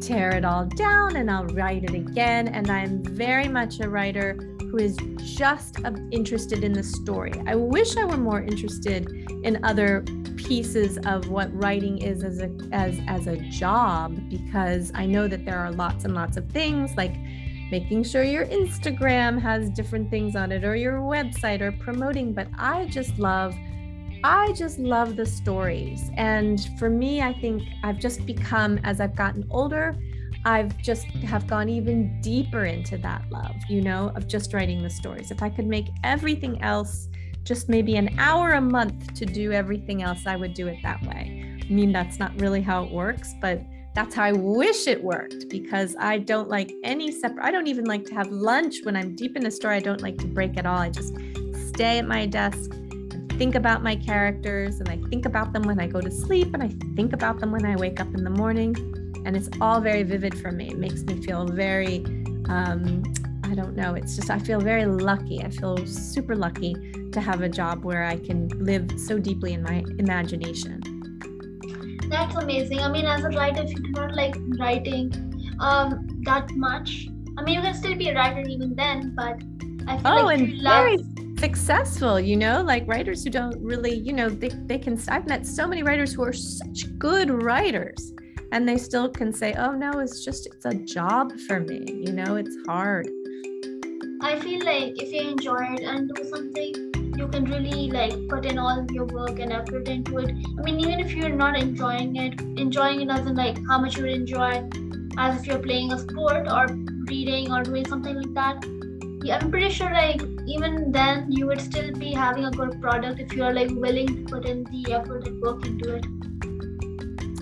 tear 0.00 0.30
it 0.30 0.44
all 0.44 0.66
down 0.66 1.16
and 1.16 1.30
I'll 1.30 1.46
write 1.46 1.84
it 1.84 1.94
again. 1.94 2.48
And 2.48 2.70
I'm 2.70 3.02
very 3.02 3.48
much 3.48 3.80
a 3.80 3.88
writer 3.88 4.34
who 4.60 4.78
is 4.78 4.96
just 5.22 5.78
interested 6.10 6.64
in 6.64 6.72
the 6.72 6.82
story. 6.82 7.32
I 7.46 7.54
wish 7.54 7.96
I 7.96 8.04
were 8.04 8.16
more 8.16 8.42
interested 8.42 9.08
in 9.44 9.64
other 9.64 10.04
pieces 10.36 10.98
of 11.06 11.28
what 11.28 11.52
writing 11.54 11.98
is 11.98 12.22
as 12.22 12.40
a 12.40 12.50
as 12.72 12.98
as 13.08 13.26
a 13.26 13.36
job 13.36 14.16
because 14.28 14.92
I 14.94 15.06
know 15.06 15.28
that 15.28 15.44
there 15.44 15.58
are 15.58 15.72
lots 15.72 16.04
and 16.04 16.14
lots 16.14 16.36
of 16.36 16.48
things 16.50 16.94
like 16.96 17.14
making 17.70 18.04
sure 18.04 18.22
your 18.22 18.46
Instagram 18.46 19.40
has 19.40 19.70
different 19.70 20.10
things 20.10 20.36
on 20.36 20.52
it 20.52 20.64
or 20.64 20.76
your 20.76 21.00
website 21.00 21.60
or 21.60 21.72
promoting. 21.72 22.32
But 22.32 22.48
I 22.58 22.86
just 22.86 23.18
love, 23.18 23.54
I 24.22 24.52
just 24.52 24.78
love 24.78 25.16
the 25.16 25.26
stories. 25.26 26.10
And 26.16 26.68
for 26.78 26.88
me, 26.88 27.22
I 27.22 27.32
think 27.32 27.62
I've 27.82 27.98
just 27.98 28.24
become, 28.26 28.78
as 28.84 29.00
I've 29.00 29.16
gotten 29.16 29.46
older, 29.50 29.96
I've 30.44 30.78
just 30.78 31.06
have 31.06 31.48
gone 31.48 31.68
even 31.68 32.20
deeper 32.20 32.66
into 32.66 32.96
that 32.98 33.24
love, 33.30 33.56
you 33.68 33.80
know, 33.80 34.12
of 34.14 34.28
just 34.28 34.54
writing 34.54 34.80
the 34.80 34.90
stories. 34.90 35.32
If 35.32 35.42
I 35.42 35.50
could 35.50 35.66
make 35.66 35.88
everything 36.04 36.62
else 36.62 37.08
just 37.42 37.68
maybe 37.68 37.96
an 37.96 38.16
hour 38.18 38.52
a 38.52 38.60
month 38.60 39.14
to 39.14 39.26
do 39.26 39.50
everything 39.52 40.02
else, 40.02 40.26
I 40.26 40.36
would 40.36 40.54
do 40.54 40.68
it 40.68 40.78
that 40.82 41.02
way. 41.02 41.60
I 41.60 41.72
mean, 41.72 41.90
that's 41.90 42.18
not 42.18 42.38
really 42.40 42.60
how 42.60 42.84
it 42.84 42.92
works, 42.92 43.34
but 43.40 43.60
that's 43.96 44.14
how 44.14 44.24
I 44.24 44.32
wish 44.32 44.86
it 44.86 45.02
worked 45.02 45.48
because 45.48 45.96
I 45.98 46.18
don't 46.18 46.50
like 46.50 46.70
any 46.84 47.10
separate, 47.10 47.42
I 47.42 47.50
don't 47.50 47.66
even 47.66 47.86
like 47.86 48.04
to 48.04 48.14
have 48.14 48.28
lunch 48.30 48.80
when 48.82 48.94
I'm 48.94 49.16
deep 49.16 49.38
in 49.38 49.46
a 49.46 49.50
story. 49.50 49.76
I 49.76 49.80
don't 49.80 50.02
like 50.02 50.18
to 50.18 50.26
break 50.26 50.58
at 50.58 50.66
all. 50.66 50.76
I 50.76 50.90
just 50.90 51.14
stay 51.68 51.98
at 51.98 52.06
my 52.06 52.26
desk 52.26 52.74
and 52.74 53.32
think 53.38 53.54
about 53.54 53.82
my 53.82 53.96
characters 53.96 54.80
and 54.80 54.90
I 54.90 54.98
think 55.08 55.24
about 55.24 55.54
them 55.54 55.62
when 55.62 55.80
I 55.80 55.86
go 55.86 56.02
to 56.02 56.10
sleep 56.10 56.52
and 56.52 56.62
I 56.62 56.68
think 56.94 57.14
about 57.14 57.40
them 57.40 57.52
when 57.52 57.64
I 57.64 57.74
wake 57.76 57.98
up 57.98 58.08
in 58.08 58.22
the 58.22 58.28
morning. 58.28 58.76
And 59.24 59.34
it's 59.34 59.48
all 59.62 59.80
very 59.80 60.02
vivid 60.02 60.38
for 60.38 60.52
me. 60.52 60.68
It 60.68 60.78
makes 60.78 61.02
me 61.02 61.22
feel 61.22 61.46
very, 61.46 62.04
um, 62.50 63.02
I 63.44 63.54
don't 63.54 63.76
know, 63.76 63.94
it's 63.94 64.14
just, 64.14 64.28
I 64.28 64.38
feel 64.38 64.60
very 64.60 64.84
lucky. 64.84 65.42
I 65.42 65.48
feel 65.48 65.86
super 65.86 66.36
lucky 66.36 66.74
to 67.12 67.20
have 67.22 67.40
a 67.40 67.48
job 67.48 67.82
where 67.82 68.04
I 68.04 68.18
can 68.18 68.48
live 68.62 68.92
so 68.98 69.18
deeply 69.18 69.54
in 69.54 69.62
my 69.62 69.82
imagination. 69.98 70.95
That's 72.08 72.36
amazing. 72.36 72.80
I 72.80 72.88
mean, 72.88 73.06
as 73.06 73.24
a 73.24 73.30
writer, 73.30 73.62
if 73.62 73.70
you 73.70 73.82
do 73.82 73.90
not 73.92 74.14
like 74.14 74.36
writing 74.58 75.12
um, 75.60 76.08
that 76.24 76.50
much, 76.52 77.08
I 77.38 77.42
mean, 77.42 77.56
you 77.56 77.62
can 77.62 77.74
still 77.74 77.96
be 77.96 78.08
a 78.08 78.14
writer 78.14 78.42
even 78.48 78.74
then, 78.74 79.14
but 79.14 79.42
I 79.88 79.98
feel 79.98 80.12
oh, 80.12 80.24
like 80.24 80.38
and 80.38 80.58
love... 80.58 80.84
very 80.84 80.98
successful, 81.38 82.18
you 82.18 82.36
know, 82.36 82.62
like 82.62 82.86
writers 82.86 83.24
who 83.24 83.30
don't 83.30 83.60
really, 83.60 83.94
you 83.94 84.12
know, 84.12 84.28
they, 84.28 84.48
they 84.48 84.78
can, 84.78 84.98
I've 85.08 85.26
met 85.26 85.46
so 85.46 85.66
many 85.66 85.82
writers 85.82 86.12
who 86.12 86.22
are 86.24 86.32
such 86.32 86.86
good 86.98 87.30
writers 87.42 88.12
and 88.52 88.68
they 88.68 88.78
still 88.78 89.08
can 89.08 89.32
say, 89.32 89.54
oh 89.54 89.72
no, 89.72 89.98
it's 89.98 90.24
just, 90.24 90.46
it's 90.46 90.64
a 90.64 90.74
job 90.74 91.32
for 91.46 91.60
me, 91.60 91.84
you 92.06 92.12
know, 92.12 92.36
it's 92.36 92.56
hard. 92.66 93.06
I 94.22 94.38
feel 94.40 94.64
like 94.64 95.00
if 95.00 95.12
you 95.12 95.30
enjoy 95.30 95.74
it 95.74 95.82
and 95.82 96.10
do 96.14 96.24
something, 96.24 96.74
you 97.26 97.32
can 97.32 97.44
really 97.44 97.90
like 97.90 98.14
put 98.28 98.46
in 98.46 98.58
all 98.58 98.86
your 98.92 99.04
work 99.06 99.40
and 99.40 99.52
effort 99.52 99.88
into 99.88 100.18
it. 100.18 100.30
I 100.58 100.62
mean 100.62 100.78
even 100.80 101.00
if 101.00 101.12
you're 101.12 101.28
not 101.28 101.58
enjoying 101.58 102.14
it 102.16 102.40
enjoying 102.64 103.00
it 103.00 103.08
doesn't 103.08 103.34
like 103.34 103.58
how 103.68 103.78
much 103.78 103.96
you 103.96 104.04
would 104.04 104.12
enjoy 104.12 104.68
as 105.18 105.40
if 105.40 105.46
you're 105.46 105.58
playing 105.58 105.92
a 105.92 105.98
sport 105.98 106.46
or 106.48 106.66
reading 107.08 107.50
or 107.52 107.62
doing 107.62 107.86
something 107.86 108.14
like 108.14 108.34
that. 108.34 108.64
Yeah, 109.24 109.38
i'm 109.40 109.50
pretty 109.50 109.70
sure 109.70 109.90
like 109.90 110.22
even 110.46 110.92
then 110.92 111.32
you 111.32 111.48
would 111.48 111.60
still 111.60 111.92
be 111.92 112.12
having 112.12 112.44
a 112.44 112.50
good 112.50 112.80
product 112.80 113.18
if 113.18 113.32
you're 113.32 113.52
like 113.52 113.70
willing 113.70 114.06
to 114.06 114.22
put 114.32 114.46
in 114.46 114.62
the 114.64 114.92
effort 114.92 115.26
and 115.26 115.40
work 115.42 115.66
into 115.66 115.96
it. 115.96 116.06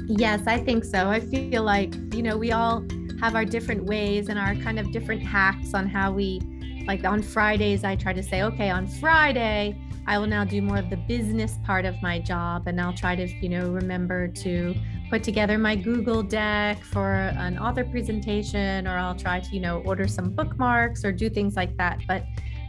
Yes 0.08 0.46
i 0.46 0.58
think 0.58 0.84
so. 0.84 1.08
I 1.08 1.20
feel 1.20 1.62
like 1.62 1.94
you 2.14 2.22
know 2.22 2.38
we 2.38 2.52
all 2.52 2.84
have 3.20 3.34
our 3.34 3.44
different 3.44 3.84
ways 3.84 4.28
and 4.30 4.38
our 4.38 4.54
kind 4.56 4.78
of 4.78 4.90
different 4.92 5.22
hacks 5.22 5.74
on 5.74 5.86
how 5.86 6.10
we 6.12 6.40
like 6.86 7.04
on 7.04 7.22
Fridays, 7.22 7.84
I 7.84 7.96
try 7.96 8.12
to 8.12 8.22
say, 8.22 8.42
okay, 8.42 8.70
on 8.70 8.86
Friday, 8.86 9.76
I 10.06 10.18
will 10.18 10.26
now 10.26 10.44
do 10.44 10.60
more 10.60 10.76
of 10.76 10.90
the 10.90 10.96
business 10.96 11.58
part 11.64 11.86
of 11.86 12.00
my 12.02 12.18
job. 12.18 12.66
And 12.66 12.80
I'll 12.80 12.92
try 12.92 13.16
to, 13.16 13.26
you 13.26 13.48
know, 13.48 13.70
remember 13.70 14.28
to 14.28 14.74
put 15.08 15.22
together 15.22 15.56
my 15.56 15.76
Google 15.76 16.22
deck 16.22 16.82
for 16.84 17.14
an 17.14 17.58
author 17.58 17.84
presentation, 17.84 18.86
or 18.86 18.98
I'll 18.98 19.16
try 19.16 19.40
to, 19.40 19.54
you 19.54 19.60
know, 19.60 19.82
order 19.86 20.06
some 20.06 20.30
bookmarks 20.30 21.04
or 21.04 21.12
do 21.12 21.30
things 21.30 21.56
like 21.56 21.76
that. 21.78 22.00
But, 22.06 22.24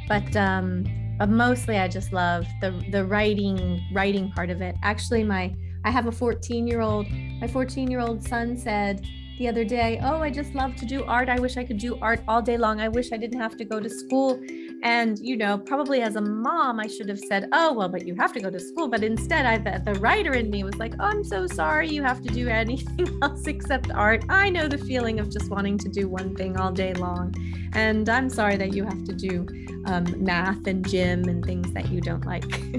but, 0.07 0.35
um, 0.37 0.85
but 1.19 1.29
mostly 1.29 1.77
I 1.77 1.87
just 1.87 2.13
love 2.13 2.45
the, 2.61 2.81
the 2.91 3.03
writing, 3.03 3.81
writing 3.93 4.31
part 4.31 4.49
of 4.49 4.61
it. 4.61 4.75
Actually, 4.81 5.23
my, 5.23 5.53
I 5.83 5.91
have 5.91 6.07
a 6.07 6.11
14 6.11 6.67
year 6.67 6.81
old, 6.81 7.09
my 7.41 7.47
14 7.47 7.91
year 7.91 7.99
old 7.99 8.25
son 8.25 8.57
said, 8.57 9.05
the 9.37 9.47
other 9.47 9.65
day, 9.65 9.99
Oh, 10.01 10.21
I 10.21 10.29
just 10.29 10.55
love 10.55 10.75
to 10.77 10.85
do 10.85 11.03
art. 11.05 11.29
I 11.29 11.39
wish 11.39 11.57
I 11.57 11.63
could 11.63 11.77
do 11.77 11.97
art 12.01 12.21
all 12.27 12.41
day 12.41 12.57
long. 12.57 12.79
I 12.79 12.87
wish 12.87 13.11
I 13.11 13.17
didn't 13.17 13.39
have 13.39 13.57
to 13.57 13.65
go 13.65 13.79
to 13.79 13.89
school. 13.89 14.41
And, 14.83 15.17
you 15.19 15.35
know, 15.35 15.57
probably 15.57 16.01
as 16.01 16.15
a 16.15 16.21
mom, 16.21 16.79
I 16.79 16.87
should 16.87 17.09
have 17.09 17.19
said, 17.19 17.49
Oh, 17.51 17.73
well, 17.73 17.89
but 17.89 18.05
you 18.05 18.15
have 18.15 18.31
to 18.33 18.39
go 18.39 18.49
to 18.49 18.59
school. 18.59 18.87
But 18.87 19.03
instead, 19.03 19.45
I, 19.45 19.57
the, 19.57 19.93
the 19.93 19.99
writer 19.99 20.33
in 20.33 20.49
me 20.49 20.63
was 20.63 20.75
like, 20.75 20.93
Oh, 20.99 21.05
I'm 21.05 21.23
so 21.23 21.47
sorry. 21.47 21.89
You 21.89 22.03
have 22.03 22.21
to 22.21 22.29
do 22.29 22.47
anything 22.63 23.19
else 23.21 23.47
except 23.47 23.91
art. 23.91 24.23
I 24.29 24.49
know 24.49 24.67
the 24.67 24.77
feeling 24.77 25.19
of 25.19 25.29
just 25.29 25.49
wanting 25.49 25.77
to 25.79 25.89
do 25.89 26.07
one 26.07 26.35
thing 26.35 26.57
all 26.57 26.71
day 26.71 26.93
long. 26.93 27.33
And 27.73 28.07
I'm 28.07 28.29
sorry 28.29 28.57
that 28.57 28.73
you 28.73 28.85
have 28.85 29.03
to 29.03 29.13
do 29.13 29.45
um, 29.85 30.05
math 30.23 30.65
and 30.65 30.87
gym 30.87 31.25
and 31.25 31.43
things 31.43 31.71
that 31.73 31.89
you 31.89 31.99
don't 31.99 32.25
like. 32.25 32.45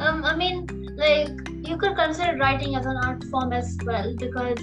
um, 0.00 0.24
I 0.24 0.34
mean, 0.34 0.66
like, 1.00 1.28
you 1.68 1.76
could 1.76 1.96
consider 1.96 2.36
writing 2.36 2.76
as 2.76 2.86
an 2.86 2.96
art 3.04 3.24
form 3.24 3.52
as 3.52 3.76
well 3.84 4.14
because 4.16 4.58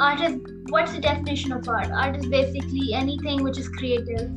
art 0.00 0.20
is 0.20 0.40
what's 0.70 0.92
the 0.92 1.00
definition 1.00 1.52
of 1.52 1.68
art? 1.68 1.90
Art 1.90 2.16
is 2.16 2.26
basically 2.26 2.94
anything 2.94 3.42
which 3.44 3.58
is 3.58 3.68
creative. 3.68 4.30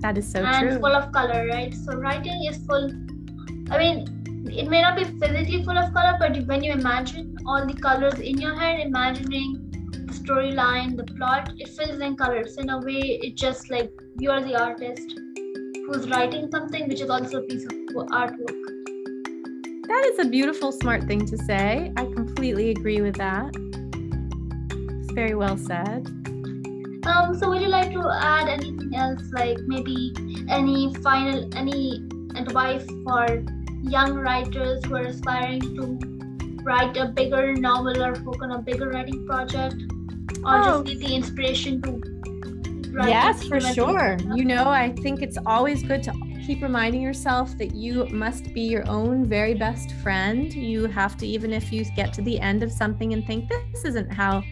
That 0.00 0.18
is 0.18 0.30
so 0.30 0.44
and 0.44 0.70
true. 0.70 0.78
full 0.80 0.94
of 0.94 1.12
color, 1.12 1.46
right? 1.46 1.72
So 1.72 1.96
writing 1.96 2.44
is 2.44 2.58
full. 2.66 2.90
I 3.70 3.78
mean, 3.78 4.50
it 4.52 4.68
may 4.68 4.82
not 4.82 4.96
be 4.96 5.04
physically 5.04 5.64
full 5.64 5.78
of 5.78 5.94
color, 5.94 6.16
but 6.18 6.44
when 6.46 6.62
you 6.62 6.72
imagine 6.72 7.36
all 7.46 7.66
the 7.66 7.74
colors 7.74 8.18
in 8.18 8.40
your 8.40 8.54
head, 8.58 8.80
imagining 8.80 9.70
the 9.92 10.12
storyline, 10.12 10.96
the 10.96 11.04
plot, 11.04 11.52
it 11.56 11.68
fills 11.68 12.00
in 12.00 12.16
colors. 12.16 12.58
In 12.58 12.70
a 12.70 12.78
way, 12.78 13.20
it 13.22 13.36
just 13.36 13.70
like 13.70 13.90
you 14.18 14.30
are 14.30 14.42
the 14.42 14.60
artist. 14.60 15.20
who's 15.86 16.08
writing 16.08 16.50
something 16.50 16.88
which 16.88 17.00
is 17.00 17.10
also 17.10 17.38
a 17.38 17.42
piece 17.42 17.64
of 17.64 17.72
artwork. 18.20 18.73
That 19.94 20.06
is 20.06 20.26
a 20.26 20.28
beautiful, 20.28 20.72
smart 20.72 21.04
thing 21.04 21.24
to 21.24 21.38
say. 21.44 21.92
I 21.96 22.04
completely 22.06 22.70
agree 22.70 23.00
with 23.00 23.14
that. 23.14 23.54
It's 23.54 25.12
very 25.12 25.36
well 25.36 25.56
said. 25.56 26.08
Um, 27.06 27.38
so 27.38 27.50
would 27.50 27.62
you 27.62 27.68
like 27.68 27.92
to 27.92 28.02
add 28.10 28.48
anything 28.48 28.92
else, 28.92 29.22
like 29.32 29.56
maybe 29.68 30.12
any 30.48 30.92
final, 30.94 31.48
any 31.54 32.02
advice 32.34 32.84
for 33.04 33.44
young 33.84 34.14
writers 34.14 34.84
who 34.84 34.96
are 34.96 35.06
aspiring 35.06 35.60
to 35.60 36.64
write 36.64 36.96
a 36.96 37.06
bigger 37.06 37.54
novel 37.54 38.02
or 38.02 38.14
work 38.24 38.42
on 38.42 38.50
a 38.50 38.58
bigger 38.58 38.88
writing 38.88 39.24
project, 39.28 39.76
or 40.44 40.58
oh. 40.58 40.82
just 40.82 40.86
need 40.86 41.06
the 41.06 41.14
inspiration 41.14 41.80
to 41.82 41.92
write. 42.90 43.10
yes 43.10 43.44
for 43.44 43.60
sure 43.60 44.16
you 44.34 44.44
know 44.44 44.68
i 44.68 44.92
think 45.02 45.20
it's 45.20 45.38
always 45.46 45.82
good 45.82 46.02
to 46.02 46.12
keep 46.46 46.62
reminding 46.62 47.00
yourself 47.00 47.56
that 47.56 47.74
you 47.74 48.04
must 48.06 48.52
be 48.52 48.60
your 48.60 48.86
own 48.88 49.24
very 49.24 49.54
best 49.54 49.92
friend. 50.02 50.52
You 50.52 50.86
have 50.86 51.16
to 51.18 51.26
even 51.26 51.52
if 51.52 51.72
you 51.72 51.84
get 51.96 52.12
to 52.14 52.22
the 52.22 52.38
end 52.38 52.62
of 52.62 52.70
something 52.70 53.12
and 53.14 53.26
think 53.26 53.48
this 53.48 53.84
isn't 53.84 54.12
how 54.12 54.42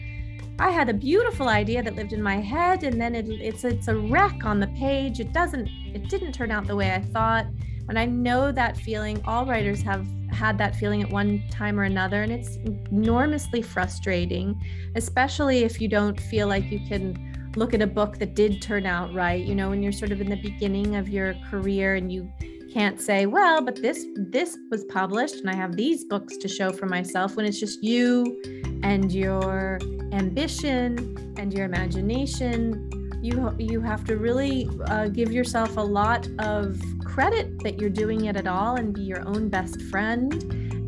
i 0.59 0.69
had 0.69 0.87
a 0.87 0.93
beautiful 0.93 1.49
idea 1.49 1.81
that 1.81 1.95
lived 1.95 2.13
in 2.13 2.21
my 2.21 2.35
head 2.35 2.83
and 2.83 3.01
then 3.01 3.15
it, 3.15 3.27
it's 3.27 3.63
it's 3.63 3.87
a 3.87 3.95
wreck 3.95 4.45
on 4.45 4.59
the 4.59 4.67
page. 4.67 5.19
It 5.19 5.33
doesn't 5.33 5.67
it 5.67 6.09
didn't 6.09 6.31
turn 6.31 6.51
out 6.51 6.65
the 6.67 6.75
way 6.75 6.91
i 6.91 7.01
thought. 7.01 7.45
And 7.89 7.99
i 7.99 8.05
know 8.05 8.51
that 8.51 8.77
feeling. 8.77 9.21
All 9.25 9.45
writers 9.45 9.81
have 9.83 10.05
had 10.31 10.57
that 10.57 10.75
feeling 10.75 11.03
at 11.03 11.09
one 11.09 11.43
time 11.51 11.79
or 11.79 11.83
another 11.83 12.23
and 12.23 12.31
it's 12.31 12.55
enormously 12.91 13.61
frustrating 13.61 14.59
especially 14.95 15.59
if 15.63 15.79
you 15.79 15.87
don't 15.87 16.19
feel 16.19 16.47
like 16.47 16.71
you 16.71 16.79
can 16.87 17.32
look 17.55 17.73
at 17.73 17.81
a 17.81 17.87
book 17.87 18.17
that 18.17 18.35
did 18.35 18.61
turn 18.61 18.85
out 18.85 19.13
right 19.13 19.45
you 19.45 19.55
know 19.55 19.69
when 19.69 19.81
you're 19.83 19.91
sort 19.91 20.11
of 20.11 20.21
in 20.21 20.29
the 20.29 20.41
beginning 20.41 20.95
of 20.95 21.09
your 21.09 21.33
career 21.49 21.95
and 21.95 22.11
you 22.11 22.31
can't 22.73 22.99
say 22.99 23.25
well 23.25 23.61
but 23.61 23.75
this 23.81 24.05
this 24.15 24.57
was 24.71 24.83
published 24.85 25.35
and 25.35 25.49
i 25.49 25.55
have 25.55 25.75
these 25.75 26.05
books 26.05 26.37
to 26.37 26.47
show 26.47 26.71
for 26.71 26.87
myself 26.87 27.35
when 27.35 27.45
it's 27.45 27.59
just 27.59 27.83
you 27.83 28.41
and 28.83 29.11
your 29.11 29.79
ambition 30.13 31.33
and 31.37 31.53
your 31.53 31.65
imagination. 31.65 32.89
You 33.21 33.55
you 33.57 33.81
have 33.81 34.03
to 34.05 34.17
really 34.17 34.69
uh, 34.85 35.07
give 35.07 35.31
yourself 35.31 35.77
a 35.77 35.81
lot 35.81 36.27
of 36.39 36.81
credit 37.03 37.63
that 37.63 37.79
you're 37.79 37.89
doing 37.89 38.25
it 38.25 38.35
at 38.35 38.47
all 38.47 38.75
and 38.75 38.93
be 38.93 39.01
your 39.01 39.25
own 39.27 39.49
best 39.49 39.81
friend 39.83 40.33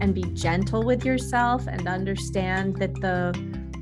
and 0.01 0.13
be 0.13 0.23
gentle 0.33 0.83
with 0.83 1.05
yourself 1.05 1.65
and 1.67 1.87
understand 1.87 2.75
that 2.77 2.93
the 2.95 3.33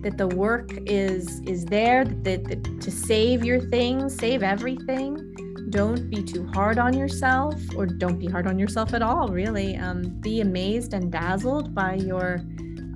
that 0.04 0.18
the 0.18 0.28
work 0.28 0.70
is 0.86 1.40
is 1.42 1.66
there 1.66 2.06
that, 2.06 2.44
that 2.46 2.82
to 2.82 2.92
save 2.92 3.44
your 3.44 3.60
things 3.60 4.16
save 4.16 4.44
everything. 4.44 5.34
Don't 5.70 6.10
be 6.10 6.22
too 6.22 6.46
hard 6.54 6.78
on 6.78 6.94
yourself 6.94 7.56
or 7.76 7.86
don't 7.86 8.20
be 8.20 8.28
hard 8.28 8.46
on 8.46 8.60
yourself 8.60 8.94
at 8.94 9.02
all 9.02 9.30
really. 9.30 9.76
Um, 9.78 10.04
be 10.22 10.42
amazed 10.42 10.94
and 10.94 11.12
dazzled 11.12 11.74
by 11.74 11.96
your 11.96 12.42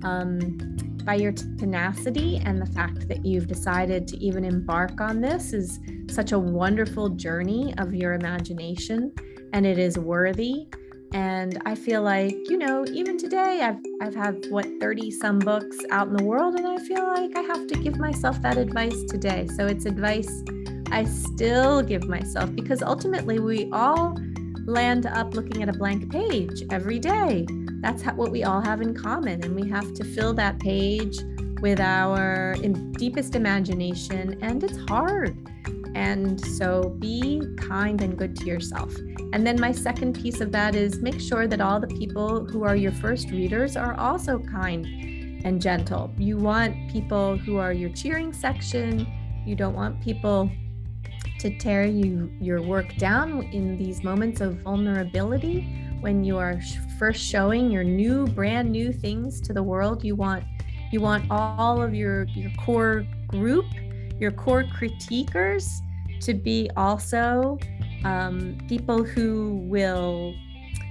um, 0.04 0.56
by 1.04 1.14
your 1.14 1.32
tenacity 1.32 2.36
and 2.44 2.60
the 2.60 2.66
fact 2.66 3.08
that 3.08 3.24
you've 3.24 3.46
decided 3.46 4.06
to 4.06 4.16
even 4.18 4.44
embark 4.44 5.00
on 5.00 5.22
this 5.22 5.54
is 5.54 5.80
such 6.10 6.32
a 6.32 6.38
wonderful 6.38 7.08
journey 7.08 7.74
of 7.78 7.94
your 7.94 8.12
imagination 8.12 9.12
and 9.54 9.64
it 9.64 9.78
is 9.78 9.98
worthy 9.98 10.68
and 11.12 11.60
I 11.64 11.74
feel 11.74 12.02
like, 12.02 12.34
you 12.48 12.58
know, 12.58 12.84
even 12.92 13.16
today 13.16 13.60
I've 13.62 13.78
I've 14.00 14.14
had 14.14 14.46
what 14.50 14.66
30 14.80 15.10
some 15.10 15.38
books 15.38 15.78
out 15.90 16.08
in 16.08 16.16
the 16.16 16.24
world 16.24 16.56
and 16.56 16.66
I 16.66 16.78
feel 16.78 17.06
like 17.06 17.36
I 17.36 17.40
have 17.40 17.66
to 17.68 17.74
give 17.76 17.98
myself 17.98 18.40
that 18.42 18.56
advice 18.56 19.04
today. 19.04 19.46
So 19.56 19.66
it's 19.66 19.86
advice 19.86 20.42
I 20.90 21.04
still 21.04 21.82
give 21.82 22.08
myself 22.08 22.54
because 22.54 22.82
ultimately 22.82 23.38
we 23.38 23.70
all 23.72 24.18
land 24.66 25.06
up 25.06 25.34
looking 25.34 25.62
at 25.62 25.68
a 25.68 25.72
blank 25.72 26.10
page 26.10 26.62
every 26.70 26.98
day. 26.98 27.46
That's 27.80 28.02
what 28.04 28.30
we 28.30 28.44
all 28.44 28.60
have 28.60 28.82
in 28.82 28.94
common 28.94 29.42
and 29.44 29.54
we 29.54 29.68
have 29.68 29.94
to 29.94 30.04
fill 30.04 30.34
that 30.34 30.58
page 30.58 31.18
with 31.60 31.80
our 31.80 32.54
deepest 32.92 33.34
imagination 33.34 34.38
and 34.42 34.62
it's 34.62 34.78
hard. 34.88 35.36
And 35.94 36.40
so 36.40 36.90
be 36.98 37.42
kind 37.56 38.00
and 38.02 38.16
good 38.16 38.36
to 38.36 38.44
yourself. 38.46 38.94
And 39.32 39.46
then 39.46 39.60
my 39.60 39.72
second 39.72 40.20
piece 40.20 40.40
of 40.40 40.52
that 40.52 40.74
is 40.74 41.00
make 41.00 41.20
sure 41.20 41.46
that 41.46 41.60
all 41.60 41.80
the 41.80 41.86
people 41.86 42.44
who 42.44 42.64
are 42.64 42.76
your 42.76 42.92
first 42.92 43.30
readers 43.30 43.76
are 43.76 43.94
also 43.94 44.38
kind 44.38 44.86
and 45.44 45.60
gentle. 45.60 46.12
You 46.16 46.36
want 46.36 46.90
people 46.90 47.36
who 47.36 47.56
are 47.56 47.72
your 47.72 47.90
cheering 47.90 48.32
section. 48.32 49.06
You 49.46 49.54
don't 49.54 49.74
want 49.74 50.00
people 50.02 50.50
to 51.38 51.56
tear 51.58 51.84
you 51.84 52.32
your 52.40 52.60
work 52.60 52.96
down 52.96 53.44
in 53.52 53.76
these 53.76 54.02
moments 54.02 54.40
of 54.40 54.56
vulnerability 54.62 55.60
when 56.00 56.24
you 56.24 56.36
are 56.36 56.60
first 56.98 57.22
showing 57.22 57.70
your 57.70 57.84
new 57.84 58.26
brand 58.26 58.70
new 58.70 58.92
things 58.92 59.40
to 59.42 59.52
the 59.52 59.62
world. 59.62 60.04
You 60.04 60.16
want 60.16 60.44
you 60.90 61.00
want 61.00 61.30
all 61.30 61.82
of 61.82 61.94
your 61.94 62.24
your 62.24 62.50
core 62.58 63.06
group, 63.28 63.66
your 64.20 64.32
core 64.32 64.64
critiquers 64.64 65.80
to 66.20 66.34
be 66.34 66.70
also 66.76 67.58
um, 68.04 68.58
people 68.68 69.04
who 69.04 69.60
will 69.64 70.34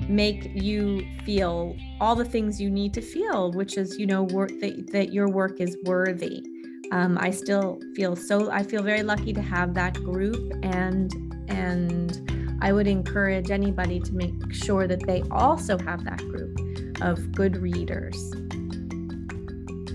make 0.08 0.52
you 0.54 1.08
feel 1.26 1.76
all 2.00 2.16
the 2.16 2.26
things 2.26 2.62
you 2.62 2.70
need 2.70 2.94
to 2.94 3.02
feel, 3.02 3.52
which 3.52 3.78
is, 3.78 3.98
you 3.98 4.06
know, 4.06 4.24
work 4.24 4.52
that, 4.62 4.92
that 4.92 5.12
your 5.12 5.28
work 5.28 5.60
is 5.60 5.78
worthy. 5.84 6.46
Um, 6.92 7.18
I 7.20 7.32
still 7.32 7.80
feel 7.96 8.16
so 8.16 8.50
I 8.50 8.64
feel 8.64 8.82
very 8.82 9.04
lucky 9.04 9.34
to 9.34 9.42
have 9.42 9.74
that 9.74 9.96
group 9.96 10.54
and 10.64 11.12
and 11.50 12.58
I 12.62 12.72
would 12.72 12.88
encourage 12.88 13.52
anybody 13.52 14.00
to 14.00 14.14
make 14.14 14.54
sure 14.54 14.88
that 14.88 15.06
they 15.06 15.22
also 15.30 15.78
have 15.80 16.06
that 16.06 16.20
group 16.20 17.02
of 17.02 17.32
good 17.34 17.58
readers. 17.58 18.18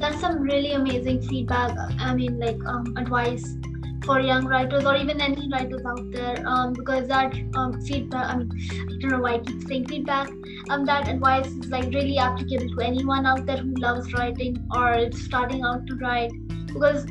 That's 0.02 0.20
some 0.20 0.40
really 0.40 0.72
amazing 0.72 1.22
feedback. 1.22 1.76
I 2.00 2.12
mean, 2.12 2.40
like 2.40 2.58
um, 2.66 2.92
advice 2.96 3.56
for 4.04 4.18
young 4.18 4.46
writers 4.46 4.84
or 4.84 4.96
even 4.96 5.20
any 5.20 5.48
writers 5.48 5.82
out 5.86 6.10
there 6.10 6.42
um, 6.44 6.72
because 6.72 7.06
that 7.06 7.32
um, 7.54 7.80
feedback 7.82 8.26
i 8.30 8.36
mean 8.36 8.50
i 8.80 8.98
don't 9.00 9.10
know 9.10 9.20
why 9.20 9.34
i 9.34 9.38
keep 9.38 9.62
saying 9.68 9.86
feedback 9.86 10.28
um, 10.70 10.84
that 10.84 11.08
advice 11.08 11.46
is 11.46 11.68
like 11.68 11.84
really 11.94 12.18
applicable 12.18 12.68
to 12.76 12.84
anyone 12.84 13.26
out 13.26 13.46
there 13.46 13.58
who 13.58 13.72
loves 13.74 14.12
writing 14.14 14.56
or 14.74 14.94
is 14.94 15.24
starting 15.24 15.62
out 15.62 15.86
to 15.86 15.94
write 15.98 16.32
because 16.66 17.06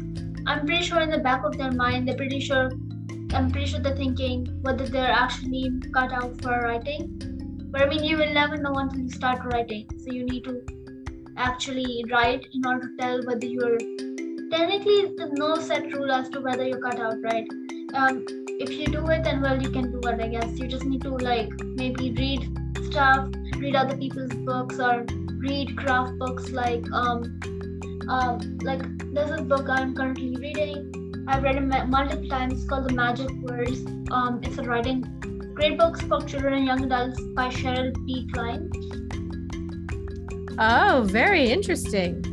i'm 0.48 0.66
pretty 0.66 0.84
sure 0.84 1.00
in 1.00 1.10
the 1.10 1.20
back 1.30 1.46
of 1.46 1.58
their 1.58 1.72
mind 1.72 2.06
they're 2.06 2.18
pretty 2.18 2.42
sure 2.42 2.70
i'm 3.34 3.50
pretty 3.50 3.68
sure 3.68 3.80
they're 3.80 3.96
thinking 3.96 4.46
whether 4.64 4.86
they're 4.86 5.16
actually 5.24 5.72
cut 5.94 6.12
out 6.12 6.42
for 6.42 6.60
writing 6.60 7.08
but 7.72 7.84
i 7.84 7.86
mean 7.86 8.04
you 8.04 8.18
will 8.18 8.34
never 8.34 8.58
know 8.58 8.74
until 8.74 9.00
you 9.00 9.10
start 9.10 9.40
writing 9.54 9.88
so 9.98 10.12
you 10.12 10.26
need 10.26 10.44
to 10.44 10.81
actually 11.48 12.06
write 12.12 12.46
in 12.54 12.66
order 12.66 12.88
to 12.88 12.96
tell 13.00 13.22
whether 13.26 13.48
you're 13.48 13.78
technically 14.52 14.98
there's 15.18 15.32
no 15.44 15.56
set 15.68 15.92
rule 15.94 16.12
as 16.12 16.30
to 16.30 16.42
whether 16.42 16.66
you 16.72 16.78
cut 16.86 17.00
out 17.00 17.22
right? 17.24 17.48
Um, 17.94 18.26
if 18.64 18.70
you 18.70 18.86
do 18.86 19.06
it 19.08 19.24
then 19.24 19.42
well 19.42 19.62
you 19.62 19.72
can 19.72 19.92
do 19.92 20.00
it 20.10 20.22
i 20.26 20.28
guess. 20.28 20.60
You 20.60 20.68
just 20.68 20.86
need 20.86 21.02
to 21.02 21.16
like 21.30 21.52
maybe 21.82 22.12
read 22.12 22.48
stuff 22.86 23.30
read 23.58 23.76
other 23.76 23.98
people's 23.98 24.34
books 24.50 24.80
or 24.80 25.06
read 25.46 25.76
craft 25.78 26.18
books 26.20 26.50
like 26.52 26.86
um, 26.92 27.40
um 28.10 28.58
like 28.64 28.82
there's 29.14 29.32
a 29.32 29.42
book 29.42 29.70
i'm 29.70 29.96
currently 29.96 30.36
reading. 30.36 31.26
I've 31.28 31.44
read 31.44 31.56
it 31.56 31.88
multiple 31.88 32.28
times. 32.30 32.54
It's 32.54 32.66
called 32.70 32.90
the 32.90 32.94
magic 32.94 33.32
words. 33.50 33.86
Um 34.12 34.40
it's 34.44 34.58
a 34.58 34.64
writing 34.64 35.02
great 35.56 35.78
books 35.78 36.02
for 36.02 36.22
children 36.22 36.54
and 36.54 36.66
young 36.66 36.84
adults 36.86 37.22
by 37.36 37.50
cheryl 37.50 37.94
B. 38.06 38.28
Klein 38.34 38.70
oh 40.60 41.04
very 41.10 41.50
interesting 41.50 42.32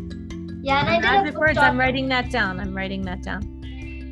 yeah, 0.68 0.84
and 0.86 1.06
I 1.06 1.22
did 1.22 1.34
words. 1.34 1.56
I'm 1.56 1.78
writing 1.78 2.08
that 2.08 2.30
down. 2.30 2.60
I'm 2.60 2.76
writing 2.76 3.02
that 3.02 3.22
down. 3.22 3.42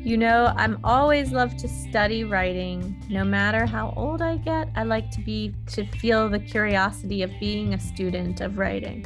You 0.03 0.17
know, 0.17 0.53
I'm 0.55 0.79
always 0.83 1.31
love 1.31 1.55
to 1.57 1.67
study 1.67 2.23
writing. 2.23 3.03
No 3.09 3.23
matter 3.23 3.65
how 3.65 3.93
old 3.95 4.21
I 4.21 4.37
get, 4.37 4.69
I 4.75 4.83
like 4.83 5.11
to 5.11 5.21
be 5.21 5.53
to 5.67 5.85
feel 5.85 6.29
the 6.29 6.39
curiosity 6.39 7.21
of 7.21 7.31
being 7.39 7.73
a 7.73 7.79
student 7.79 8.41
of 8.41 8.57
writing. 8.57 9.05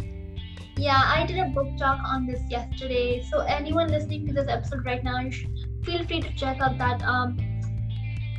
Yeah, 0.78 1.02
I 1.04 1.26
did 1.26 1.40
a 1.40 1.50
book 1.50 1.68
talk 1.78 2.00
on 2.06 2.26
this 2.26 2.42
yesterday. 2.50 3.22
So 3.30 3.40
anyone 3.42 3.90
listening 3.90 4.28
to 4.28 4.34
this 4.34 4.48
episode 4.48 4.86
right 4.86 5.04
now, 5.04 5.30
feel 5.84 6.06
free 6.06 6.22
to 6.22 6.34
check 6.36 6.62
out 6.62 6.78
that 6.78 7.02
um 7.04 7.38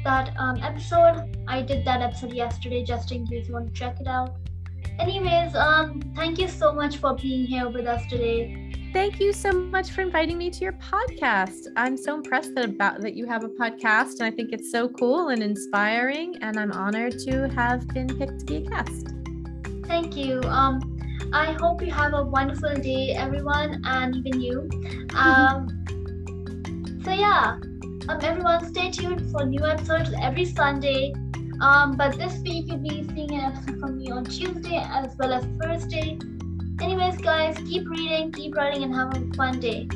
that 0.04 0.32
um 0.38 0.56
episode. 0.62 1.36
I 1.48 1.60
did 1.62 1.84
that 1.84 2.00
episode 2.00 2.32
yesterday 2.32 2.82
just 2.84 3.12
in 3.12 3.26
case 3.26 3.48
you 3.48 3.54
want 3.54 3.74
to 3.74 3.78
check 3.78 4.00
it 4.00 4.06
out. 4.06 4.36
Anyways, 4.98 5.54
um 5.54 6.00
thank 6.14 6.38
you 6.38 6.48
so 6.48 6.72
much 6.72 6.96
for 6.98 7.14
being 7.14 7.46
here 7.46 7.68
with 7.68 7.86
us 7.86 8.06
today. 8.06 8.72
Thank 8.92 9.20
you 9.20 9.32
so 9.32 9.52
much 9.52 9.90
for 9.90 10.02
inviting 10.02 10.36
me 10.36 10.50
to 10.50 10.60
your 10.60 10.74
podcast. 10.74 11.68
I'm 11.76 11.96
so 11.96 12.14
impressed 12.14 12.54
that 12.56 12.66
about 12.66 13.00
that 13.00 13.14
you 13.14 13.26
have 13.26 13.42
a 13.42 13.48
podcast 13.48 14.20
and 14.20 14.24
I 14.24 14.30
think 14.30 14.52
it's 14.52 14.70
so 14.70 14.88
cool 14.88 15.30
and 15.30 15.42
inspiring 15.42 16.36
and 16.42 16.58
I'm 16.58 16.70
honored 16.72 17.18
to 17.20 17.48
have 17.48 17.88
been 17.88 18.06
picked 18.06 18.40
to 18.40 18.44
be 18.44 18.56
a 18.56 18.60
guest. 18.60 19.08
Thank 19.86 20.16
you. 20.16 20.40
Um 20.44 20.80
I 21.32 21.52
hope 21.52 21.82
you 21.82 21.90
have 21.90 22.12
a 22.12 22.22
wonderful 22.22 22.74
day 22.74 23.12
everyone 23.12 23.80
and 23.84 24.14
even 24.16 24.40
you. 24.40 24.68
Um 25.14 25.68
so 27.02 27.12
yeah, 27.12 27.58
um 28.08 28.18
everyone 28.20 28.64
stay 28.66 28.90
tuned 28.90 29.30
for 29.32 29.46
new 29.46 29.64
episodes 29.64 30.12
every 30.20 30.44
Sunday 30.44 31.14
Um, 31.62 31.96
but 31.96 32.18
this 32.18 32.40
week 32.40 32.66
you'll 32.66 32.78
be 32.78 33.06
seeing 33.14 33.30
an 33.34 33.52
episode 33.52 33.78
from 33.78 33.98
me 33.98 34.10
on 34.10 34.24
Tuesday 34.24 34.84
as 34.84 35.14
well 35.16 35.32
as 35.32 35.44
Thursday. 35.60 36.18
Anyways, 36.80 37.18
guys, 37.18 37.56
keep 37.58 37.88
reading, 37.88 38.32
keep 38.32 38.56
writing, 38.56 38.82
and 38.82 38.92
have 38.92 39.16
a 39.16 39.20
fun 39.36 39.60
day. 39.60 39.88